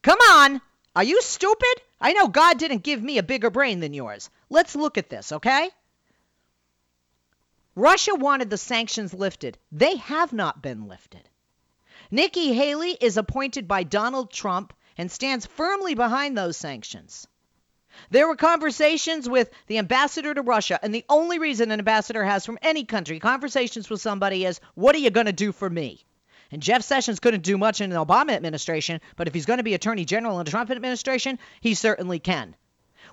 Come 0.03 0.19
on. 0.19 0.61
Are 0.97 1.05
you 1.05 1.23
stupid? 1.23 1.83
I 2.01 2.13
know 2.13 2.27
God 2.27 2.59
didn't 2.59 2.83
give 2.83 3.01
me 3.01 3.19
a 3.19 3.23
bigger 3.23 3.51
brain 3.51 3.79
than 3.79 3.95
yours. 3.95 4.31
Let's 4.49 4.75
look 4.75 4.99
at 4.99 5.09
this, 5.09 5.31
okay? 5.31 5.71
Russia 7.77 8.17
wanted 8.17 8.51
the 8.51 8.59
sanctions 8.59 9.15
lifted. 9.15 9.57
They 9.71 9.97
have 9.97 10.33
not 10.33 10.61
been 10.61 10.89
lifted. 10.89 11.30
Nikki 12.13 12.53
Haley 12.53 12.97
is 13.01 13.17
appointed 13.17 13.69
by 13.69 13.85
Donald 13.85 14.33
Trump 14.33 14.73
and 14.99 15.09
stands 15.09 15.47
firmly 15.47 15.95
behind 15.95 16.37
those 16.37 16.57
sanctions. 16.57 17.29
There 18.11 18.27
were 18.27 18.35
conversations 18.35 19.29
with 19.29 19.49
the 19.69 19.79
ambassador 19.79 20.35
to 20.35 20.43
Russia, 20.43 20.81
and 20.83 20.93
the 20.93 21.05
only 21.09 21.39
reason 21.39 21.71
an 21.71 21.79
ambassador 21.79 22.25
has 22.25 22.45
from 22.45 22.59
any 22.63 22.85
country 22.85 23.21
conversations 23.21 23.89
with 23.89 24.01
somebody 24.01 24.45
is, 24.45 24.61
What 24.75 24.97
are 24.97 24.99
you 24.99 25.11
going 25.11 25.27
to 25.27 25.33
do 25.33 25.53
for 25.53 25.71
me? 25.71 26.05
And 26.51 26.61
Jeff 26.61 26.83
Sessions 26.83 27.21
couldn't 27.21 27.45
do 27.45 27.57
much 27.57 27.81
in 27.81 27.91
the 27.91 28.05
Obama 28.05 28.33
administration, 28.33 29.01
but 29.15 29.29
if 29.29 29.35
he's 29.35 29.47
going 29.47 29.59
to 29.59 29.63
be 29.65 29.75
Attorney 29.75 30.05
General 30.05 30.41
in 30.41 30.45
the 30.45 30.51
Trump 30.51 30.71
administration, 30.73 31.39
he 31.61 31.75
certainly 31.75 32.19
can. 32.19 32.57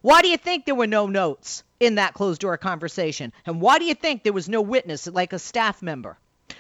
Why 0.02 0.24
do 0.24 0.28
you 0.28 0.38
think 0.38 0.66
there 0.66 0.74
were 0.74 0.88
no 0.88 1.06
notes 1.06 1.64
in 1.80 1.96
that 1.96 2.16
closed 2.16 2.42
door 2.42 2.58
conversation? 2.58 3.32
And 3.46 3.62
why 3.62 3.78
do 3.78 3.86
you 3.86 3.94
think 3.94 4.24
there 4.24 4.34
was 4.34 4.50
no 4.50 4.62
witness 4.62 5.06
like 5.06 5.34
a 5.34 5.40
staff 5.40 5.84
member? 5.84 6.18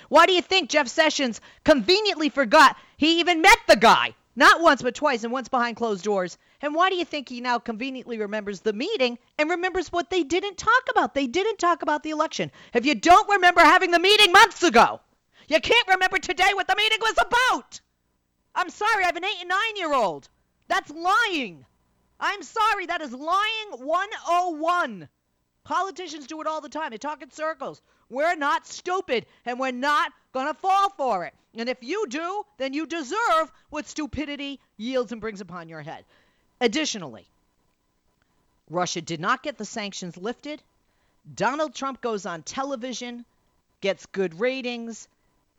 Why 0.09 0.25
do 0.25 0.33
you 0.33 0.41
think 0.41 0.69
Jeff 0.69 0.87
Sessions 0.87 1.41
conveniently 1.63 2.29
forgot 2.29 2.77
he 2.97 3.19
even 3.19 3.41
met 3.41 3.59
the 3.67 3.75
guy 3.75 4.15
Not 4.35 4.61
once, 4.61 4.83
but 4.83 4.93
twice, 4.93 5.23
and 5.23 5.33
once 5.33 5.49
behind 5.49 5.77
closed 5.77 6.03
doors. 6.03 6.37
And 6.61 6.75
why 6.75 6.89
do 6.91 6.95
you 6.95 7.05
think 7.05 7.27
he 7.27 7.41
now 7.41 7.57
conveniently 7.57 8.19
remembers 8.19 8.61
the 8.61 8.71
meeting 8.71 9.17
and 9.39 9.49
remembers 9.49 9.91
what 9.91 10.11
they 10.11 10.23
didn't 10.23 10.57
talk 10.57 10.83
about? 10.91 11.15
They 11.15 11.25
didn't 11.25 11.57
talk 11.57 11.81
about 11.81 12.03
the 12.03 12.11
election. 12.11 12.51
If 12.73 12.85
you 12.85 12.93
don't 12.93 13.27
remember 13.29 13.61
having 13.61 13.89
the 13.89 13.99
meeting 13.99 14.31
months 14.31 14.61
ago, 14.61 15.01
you 15.47 15.59
can't 15.59 15.87
remember 15.87 16.19
today 16.19 16.51
what 16.53 16.67
the 16.67 16.75
meeting 16.75 16.99
was 17.01 17.17
about. 17.19 17.81
I'm 18.53 18.69
sorry, 18.69 19.03
I 19.03 19.07
have 19.07 19.15
an 19.15 19.25
eight 19.25 19.39
and 19.39 19.49
nine 19.49 19.75
year 19.75 19.93
old. 19.93 20.29
That's 20.67 20.91
lying. 20.91 21.65
I'm 22.19 22.43
sorry, 22.43 22.85
that 22.87 23.01
is 23.01 23.13
lying 23.13 23.69
101. 23.71 25.09
Politicians 25.67 26.27
do 26.27 26.39
it 26.39 26.47
all 26.47 26.61
the 26.61 26.69
time. 26.69 26.91
They 26.91 26.97
talk 26.97 27.21
in 27.21 27.29
circles. 27.29 27.81
We're 28.09 28.37
not 28.37 28.65
stupid, 28.65 29.25
and 29.45 29.59
we're 29.59 29.71
not 29.71 30.13
going 30.31 30.47
to 30.47 30.53
fall 30.53 30.91
for 30.91 31.25
it. 31.25 31.33
And 31.57 31.67
if 31.67 31.83
you 31.83 32.07
do, 32.07 32.45
then 32.57 32.73
you 32.73 32.85
deserve 32.85 33.51
what 33.69 33.85
stupidity 33.85 34.61
yields 34.77 35.11
and 35.11 35.19
brings 35.19 35.41
upon 35.41 35.67
your 35.67 35.81
head. 35.81 36.05
Additionally, 36.61 37.27
Russia 38.69 39.01
did 39.01 39.19
not 39.19 39.43
get 39.43 39.57
the 39.57 39.65
sanctions 39.65 40.15
lifted. 40.15 40.63
Donald 41.35 41.75
Trump 41.75 41.99
goes 41.99 42.25
on 42.25 42.43
television, 42.43 43.25
gets 43.81 44.05
good 44.05 44.39
ratings, 44.39 45.09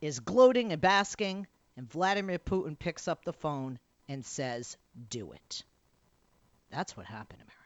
is 0.01 0.19
gloating 0.21 0.71
and 0.71 0.81
basking, 0.81 1.45
and 1.77 1.87
Vladimir 1.87 2.39
Putin 2.39 2.79
picks 2.79 3.07
up 3.07 3.23
the 3.23 3.33
phone 3.33 3.77
and 4.07 4.25
says, 4.25 4.75
Do 5.11 5.33
it. 5.33 5.61
That's 6.71 6.97
what 6.97 7.05
happened, 7.05 7.41
America. 7.41 7.58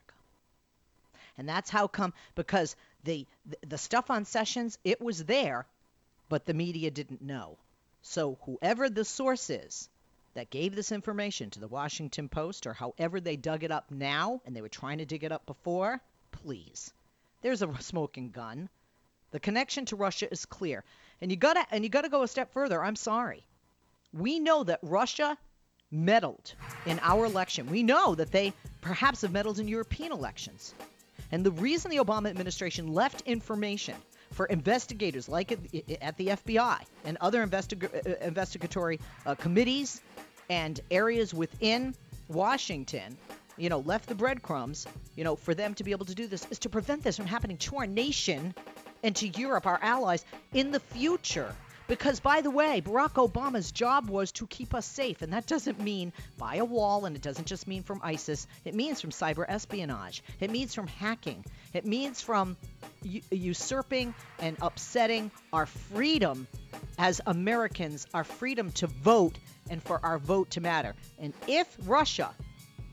And 1.37 1.49
that's 1.49 1.69
how 1.69 1.87
come 1.87 2.13
because 2.35 2.75
the 3.03 3.25
the 3.67 3.77
stuff 3.77 4.11
on 4.11 4.25
Sessions 4.25 4.77
it 4.83 5.01
was 5.01 5.25
there, 5.25 5.65
but 6.29 6.45
the 6.45 6.53
media 6.53 6.91
didn't 6.91 7.21
know. 7.21 7.57
So 8.01 8.37
whoever 8.45 8.89
the 8.89 9.05
source 9.05 9.49
is 9.49 9.89
that 10.33 10.49
gave 10.49 10.75
this 10.75 10.91
information 10.91 11.49
to 11.51 11.59
the 11.59 11.67
Washington 11.67 12.29
Post 12.29 12.67
or 12.67 12.73
however 12.73 13.19
they 13.19 13.35
dug 13.35 13.63
it 13.63 13.71
up 13.71 13.89
now 13.91 14.41
and 14.45 14.55
they 14.55 14.61
were 14.61 14.69
trying 14.69 14.97
to 14.97 15.05
dig 15.05 15.23
it 15.23 15.31
up 15.31 15.45
before, 15.45 16.01
please. 16.31 16.91
There's 17.41 17.61
a 17.61 17.73
smoking 17.81 18.31
gun. 18.31 18.69
The 19.31 19.39
connection 19.39 19.85
to 19.85 19.95
Russia 19.95 20.31
is 20.31 20.45
clear. 20.45 20.83
And 21.21 21.31
you 21.31 21.37
got 21.37 21.53
to 21.53 21.65
and 21.71 21.83
you 21.83 21.89
got 21.89 22.01
to 22.01 22.09
go 22.09 22.23
a 22.23 22.27
step 22.27 22.51
further. 22.53 22.83
I'm 22.83 22.95
sorry. 22.95 23.45
We 24.11 24.39
know 24.39 24.63
that 24.63 24.79
Russia 24.83 25.37
meddled 25.89 26.53
in 26.85 26.99
our 27.01 27.25
election. 27.25 27.67
We 27.69 27.83
know 27.83 28.15
that 28.15 28.31
they 28.31 28.53
perhaps 28.81 29.21
have 29.21 29.31
meddled 29.31 29.59
in 29.59 29.67
European 29.67 30.11
elections. 30.11 30.73
And 31.33 31.43
the 31.43 31.51
reason 31.51 31.89
the 31.89 31.97
Obama 31.97 32.29
administration 32.29 32.93
left 32.93 33.21
information 33.21 33.95
for 34.33 34.45
investigators 34.45 35.27
like 35.27 35.51
at 35.51 36.15
the 36.15 36.27
FBI 36.27 36.79
and 37.05 37.17
other 37.21 37.43
investig- 37.43 37.89
uh, 37.91 38.23
investigatory 38.23 38.99
uh, 39.25 39.33
committees 39.33 39.99
and 40.51 40.79
areas 40.91 41.33
within 41.33 41.95
Washington, 42.27 43.17
you 43.57 43.69
know, 43.69 43.79
left 43.79 44.09
the 44.09 44.13
breadcrumbs, 44.13 44.85
you 45.15 45.23
know, 45.23 45.35
for 45.35 45.55
them 45.55 45.73
to 45.73 45.83
be 45.83 45.89
able 45.89 46.05
to 46.05 46.13
do 46.13 46.27
this 46.27 46.45
is 46.51 46.59
to 46.59 46.69
prevent 46.69 47.03
this 47.03 47.17
from 47.17 47.25
happening 47.25 47.57
to 47.57 47.77
our 47.77 47.87
nation 47.87 48.53
and 49.01 49.15
to 49.15 49.27
Europe, 49.27 49.65
our 49.65 49.79
allies, 49.81 50.23
in 50.53 50.69
the 50.69 50.79
future. 50.79 51.55
Because, 51.93 52.19
by 52.19 52.41
the 52.41 52.49
way, 52.49 52.81
Barack 52.81 53.29
Obama's 53.29 53.71
job 53.71 54.09
was 54.09 54.31
to 54.31 54.47
keep 54.47 54.73
us 54.73 54.83
safe. 54.83 55.21
And 55.21 55.31
that 55.31 55.45
doesn't 55.45 55.79
mean 55.79 56.11
by 56.39 56.55
a 56.55 56.65
wall, 56.65 57.05
and 57.05 57.15
it 57.15 57.21
doesn't 57.21 57.45
just 57.45 57.67
mean 57.67 57.83
from 57.83 58.01
ISIS. 58.01 58.47
It 58.65 58.73
means 58.73 58.99
from 58.99 59.11
cyber 59.11 59.45
espionage. 59.47 60.23
It 60.39 60.49
means 60.49 60.73
from 60.73 60.87
hacking. 60.87 61.45
It 61.71 61.85
means 61.85 62.19
from 62.19 62.57
usurping 63.03 64.15
and 64.39 64.57
upsetting 64.59 65.29
our 65.53 65.67
freedom 65.67 66.47
as 66.97 67.21
Americans, 67.27 68.07
our 68.11 68.23
freedom 68.23 68.71
to 68.71 68.87
vote, 68.87 69.37
and 69.69 69.81
for 69.83 70.03
our 70.03 70.17
vote 70.17 70.49
to 70.49 70.61
matter. 70.61 70.95
And 71.19 71.31
if 71.47 71.77
Russia, 71.85 72.33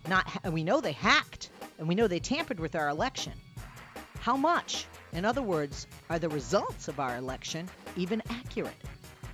not, 0.09 0.31
and 0.45 0.53
we 0.53 0.63
know 0.63 0.83
they 0.83 0.93
hacked, 0.93 1.49
and 1.79 1.89
we 1.89 1.95
know 1.95 2.07
they 2.07 2.21
tampered 2.21 2.61
with 2.61 2.77
our 2.77 2.91
election, 2.91 3.33
how 4.19 4.37
much? 4.37 4.85
In 5.15 5.25
other 5.25 5.41
words, 5.41 5.87
are 6.11 6.19
the 6.19 6.29
results 6.29 6.87
of 6.89 7.01
our 7.01 7.17
election 7.17 7.67
even 7.97 8.23
accurate? 8.29 8.77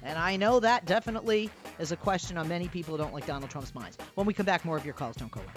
And 0.07 0.19
I 0.19 0.37
know 0.37 0.61
that 0.61 0.87
definitely 0.87 1.51
is 1.81 1.91
a 1.91 1.97
question 1.97 2.39
on 2.39 2.47
many 2.47 2.69
people 2.69 2.97
who 2.97 3.03
don't 3.03 3.13
like 3.13 3.27
Donald 3.27 3.51
Trump's 3.51 3.75
minds. 3.75 3.99
When 4.15 4.25
we 4.25 4.33
come 4.33 4.47
back, 4.47 4.65
more 4.65 4.77
of 4.77 4.85
your 4.85 4.95
calls. 4.95 5.17
Don't 5.17 5.33
go 5.33 5.41
away. 5.41 5.53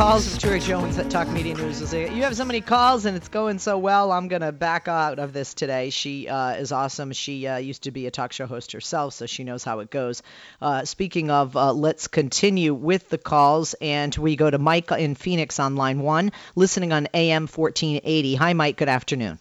Jones 0.00 0.96
at 0.96 1.10
Talk 1.10 1.28
Media 1.28 1.54
News 1.54 1.82
was 1.82 1.92
you 1.92 2.22
have 2.22 2.34
so 2.34 2.46
many 2.46 2.62
calls 2.62 3.04
and 3.04 3.18
it's 3.18 3.28
going 3.28 3.58
so 3.58 3.76
well. 3.76 4.12
I'm 4.12 4.28
gonna 4.28 4.50
back 4.50 4.88
out 4.88 5.18
of 5.18 5.34
this 5.34 5.52
today. 5.52 5.90
She 5.90 6.26
uh, 6.26 6.52
is 6.52 6.72
awesome. 6.72 7.12
She 7.12 7.46
uh, 7.46 7.58
used 7.58 7.82
to 7.82 7.90
be 7.90 8.06
a 8.06 8.10
talk 8.10 8.32
show 8.32 8.46
host 8.46 8.72
herself, 8.72 9.12
so 9.12 9.26
she 9.26 9.44
knows 9.44 9.62
how 9.62 9.80
it 9.80 9.90
goes. 9.90 10.22
Uh, 10.62 10.86
speaking 10.86 11.30
of, 11.30 11.54
uh, 11.54 11.74
let's 11.74 12.08
continue 12.08 12.72
with 12.72 13.10
the 13.10 13.18
calls, 13.18 13.74
and 13.74 14.16
we 14.16 14.36
go 14.36 14.48
to 14.48 14.56
Mike 14.56 14.90
in 14.90 15.16
Phoenix 15.16 15.60
on 15.60 15.76
line 15.76 16.00
one, 16.00 16.32
listening 16.56 16.94
on 16.94 17.06
AM 17.12 17.46
1480. 17.46 18.36
Hi, 18.36 18.54
Mike. 18.54 18.78
Good 18.78 18.88
afternoon. 18.88 19.38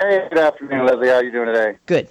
Hey, 0.00 0.26
good 0.28 0.38
afternoon, 0.38 0.86
Leslie. 0.86 1.08
How 1.08 1.14
are 1.14 1.24
you 1.24 1.30
doing 1.30 1.46
today? 1.46 1.78
Good. 1.86 2.08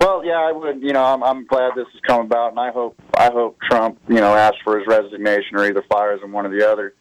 Well, 0.00 0.24
yeah, 0.24 0.38
I 0.38 0.52
would. 0.52 0.82
You 0.82 0.92
know, 0.92 1.04
I'm, 1.04 1.22
I'm 1.22 1.46
glad 1.46 1.72
this 1.76 1.86
has 1.92 2.00
come 2.06 2.26
about, 2.26 2.50
and 2.50 2.60
I 2.60 2.70
hope 2.70 3.00
I 3.16 3.30
hope 3.32 3.58
Trump, 3.62 3.98
you 4.08 4.16
know, 4.16 4.34
asks 4.34 4.58
for 4.62 4.78
his 4.78 4.86
resignation 4.86 5.56
or 5.56 5.64
either 5.64 5.82
fires 5.90 6.20
him, 6.22 6.32
one 6.32 6.46
or 6.46 6.50
the 6.50 6.68
other 6.70 6.94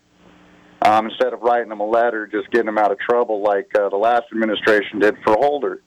um, 0.85 1.05
instead 1.07 1.33
of 1.33 1.41
writing 1.41 1.69
them 1.69 1.79
a 1.79 1.85
letter, 1.85 2.27
just 2.27 2.49
getting 2.51 2.65
them 2.65 2.77
out 2.77 2.91
of 2.91 2.99
trouble 2.99 3.41
like 3.41 3.69
uh, 3.79 3.89
the 3.89 3.97
last 3.97 4.25
administration 4.31 4.99
did 4.99 5.15
for 5.23 5.33
Holder. 5.33 5.81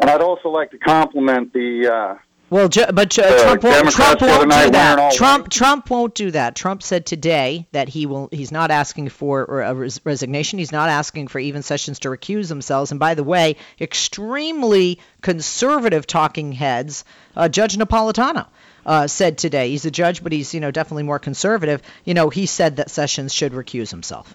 And 0.00 0.10
I'd 0.10 0.20
also 0.20 0.48
like 0.48 0.70
to 0.72 0.78
compliment 0.78 1.52
the. 1.52 1.88
Uh, 1.92 2.14
well, 2.54 2.68
but 2.68 3.18
uh, 3.18 3.58
Trump 3.58 3.64
won't, 3.64 3.90
Trump 3.90 4.20
won't 4.20 4.52
do 4.52 4.70
that. 4.70 5.12
Trump 5.14 5.48
Trump 5.50 5.90
won't 5.90 6.14
do 6.14 6.30
that. 6.30 6.54
Trump 6.54 6.84
said 6.84 7.04
today 7.04 7.66
that 7.72 7.88
he 7.88 8.06
will. 8.06 8.28
He's 8.30 8.52
not 8.52 8.70
asking 8.70 9.08
for 9.08 9.42
a 9.42 9.74
res- 9.74 10.00
resignation. 10.04 10.60
He's 10.60 10.70
not 10.70 10.88
asking 10.88 11.26
for 11.26 11.40
even 11.40 11.64
Sessions 11.64 11.98
to 11.98 12.10
recuse 12.10 12.46
themselves. 12.46 12.92
And 12.92 13.00
by 13.00 13.14
the 13.14 13.24
way, 13.24 13.56
extremely 13.80 15.00
conservative 15.20 16.06
talking 16.06 16.52
heads, 16.52 17.04
uh, 17.34 17.48
Judge 17.48 17.76
Napolitano 17.76 18.46
uh, 18.86 19.08
said 19.08 19.36
today. 19.36 19.70
He's 19.70 19.84
a 19.84 19.90
judge, 19.90 20.22
but 20.22 20.30
he's 20.30 20.54
you 20.54 20.60
know 20.60 20.70
definitely 20.70 21.02
more 21.02 21.18
conservative. 21.18 21.82
You 22.04 22.14
know, 22.14 22.30
he 22.30 22.46
said 22.46 22.76
that 22.76 22.88
Sessions 22.88 23.34
should 23.34 23.50
recuse 23.50 23.90
himself. 23.90 24.32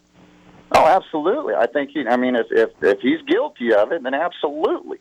Oh, 0.74 0.86
absolutely. 0.86 1.54
I 1.54 1.68
think 1.68 1.92
he. 1.92 2.06
I 2.06 2.18
mean, 2.18 2.36
if 2.36 2.48
if 2.52 2.72
if 2.82 3.00
he's 3.00 3.22
guilty 3.22 3.74
of 3.74 3.94
it, 3.94 4.04
then 4.04 4.14
absolutely. 4.14 5.00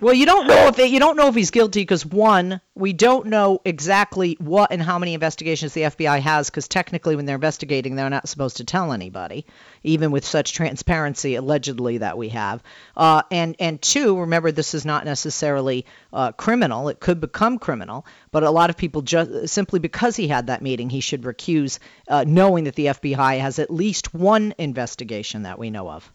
Well, 0.00 0.14
you 0.14 0.26
don't 0.26 0.46
know 0.46 0.68
if 0.68 0.78
you 0.78 1.00
don't 1.00 1.16
know 1.16 1.26
if 1.26 1.34
he's 1.34 1.50
guilty 1.50 1.80
because 1.80 2.06
one, 2.06 2.60
we 2.76 2.92
don't 2.92 3.26
know 3.26 3.60
exactly 3.64 4.36
what 4.38 4.70
and 4.70 4.80
how 4.80 4.96
many 4.96 5.12
investigations 5.12 5.74
the 5.74 5.82
FBI 5.82 6.20
has 6.20 6.48
because 6.48 6.68
technically, 6.68 7.16
when 7.16 7.26
they're 7.26 7.34
investigating, 7.34 7.96
they're 7.96 8.08
not 8.08 8.28
supposed 8.28 8.58
to 8.58 8.64
tell 8.64 8.92
anybody, 8.92 9.44
even 9.82 10.12
with 10.12 10.24
such 10.24 10.52
transparency 10.52 11.34
allegedly 11.34 11.98
that 11.98 12.16
we 12.16 12.28
have. 12.28 12.62
Uh, 12.96 13.22
and 13.32 13.56
and 13.58 13.82
two, 13.82 14.20
remember 14.20 14.52
this 14.52 14.72
is 14.72 14.84
not 14.84 15.04
necessarily 15.04 15.84
uh, 16.12 16.30
criminal; 16.30 16.90
it 16.90 17.00
could 17.00 17.20
become 17.20 17.58
criminal. 17.58 18.06
But 18.30 18.44
a 18.44 18.50
lot 18.52 18.70
of 18.70 18.76
people 18.76 19.02
just 19.02 19.48
simply 19.48 19.80
because 19.80 20.14
he 20.14 20.28
had 20.28 20.46
that 20.46 20.62
meeting, 20.62 20.90
he 20.90 21.00
should 21.00 21.22
recuse, 21.22 21.80
uh, 22.06 22.24
knowing 22.24 22.64
that 22.64 22.76
the 22.76 22.86
FBI 22.86 23.40
has 23.40 23.58
at 23.58 23.68
least 23.68 24.14
one 24.14 24.54
investigation 24.58 25.42
that 25.42 25.58
we 25.58 25.70
know 25.70 25.90
of. 25.90 26.08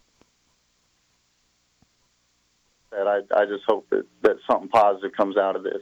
That. 2.95 3.07
I, 3.07 3.41
I 3.41 3.45
just 3.45 3.63
hope 3.67 3.89
that, 3.89 4.03
that 4.21 4.37
something 4.49 4.69
positive 4.69 5.11
comes 5.15 5.37
out 5.37 5.55
of 5.55 5.63
this. 5.63 5.81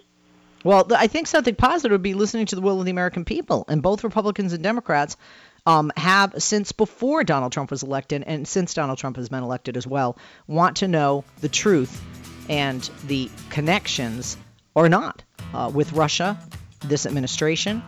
Well, 0.64 0.88
I 0.96 1.08
think 1.08 1.28
something 1.28 1.56
positive 1.56 1.92
would 1.92 2.04
be 2.04 2.14
listening 2.14 2.46
to 2.48 2.56
the 2.56 2.62
will 2.62 2.80
of 2.80 2.86
the 2.86 2.92
American 2.92 3.26
people, 3.26 3.66
and 3.68 3.82
both 3.82 4.04
Republicans 4.04 4.54
and 4.54 4.64
Democrats 4.64 5.18
um, 5.66 5.92
have 5.98 6.36
since 6.38 6.72
before 6.72 7.24
Donald 7.24 7.52
Trump 7.52 7.72
was 7.72 7.84
elected, 7.84 8.24
and 8.26 8.48
since 8.48 8.74
Donald 8.74 8.98
Trump 9.00 9.18
has 9.18 9.30
been 9.30 9.44
elected 9.44 9.76
as 9.76 9.88
well, 9.88 10.18
want 10.48 10.78
to 10.78 10.88
know 10.88 11.24
the 11.40 11.50
truth 11.50 12.04
and 12.50 12.82
the 13.06 13.30
connections 13.50 14.38
or 14.76 14.88
not 14.88 15.24
uh, 15.54 15.72
with 15.74 15.94
Russia, 15.94 16.40
this 16.86 17.06
administration, 17.06 17.82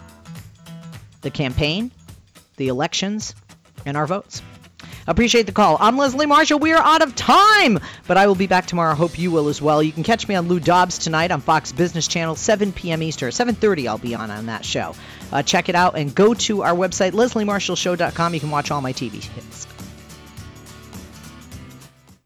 the 1.22 1.32
campaign, 1.32 1.92
the 2.58 2.68
elections, 2.68 3.36
and 3.86 3.98
our 3.98 4.08
votes. 4.08 4.42
Appreciate 5.08 5.46
the 5.46 5.52
call. 5.52 5.78
I'm 5.80 5.98
Leslie 5.98 6.26
Marshall. 6.26 6.60
We 6.60 6.72
are 6.72 6.82
out 6.82 7.02
of 7.02 7.16
time, 7.16 7.80
but 8.08 8.18
I 8.18 8.28
will 8.28 8.36
be 8.36 8.48
back 8.48 8.66
tomorrow. 8.66 8.96
Hope 8.96 9.20
you 9.20 9.32
will 9.32 9.50
as 9.50 9.62
well. 9.62 9.84
You 9.84 9.92
can 9.92 10.04
catch 10.04 10.28
me 10.28 10.36
on 10.36 10.48
Lou 10.48 10.60
Dobbs 10.60 10.98
tonight 10.98 11.32
on 11.32 11.42
Fox 11.42 11.72
Business 11.72 12.08
Channel, 12.08 12.36
7 12.36 12.72
p.m. 12.72 13.04
Eastern. 13.04 13.32
7:30 13.32 13.88
I'll 13.88 13.98
be 13.98 14.16
on 14.16 14.32
on 14.32 14.46
that 14.46 14.64
show. 14.64 14.96
Uh, 15.32 15.44
check 15.44 15.68
it 15.70 15.76
out 15.76 15.98
and 15.98 16.14
go 16.14 16.34
to 16.34 16.64
our 16.64 16.74
website, 16.74 17.12
lesliemarshallshow.com. 17.12 18.34
You 18.34 18.40
can 18.40 18.52
watch 18.52 18.72
all 18.72 18.82
my 18.82 18.94
TV 18.94 19.22
hits. 19.22 19.68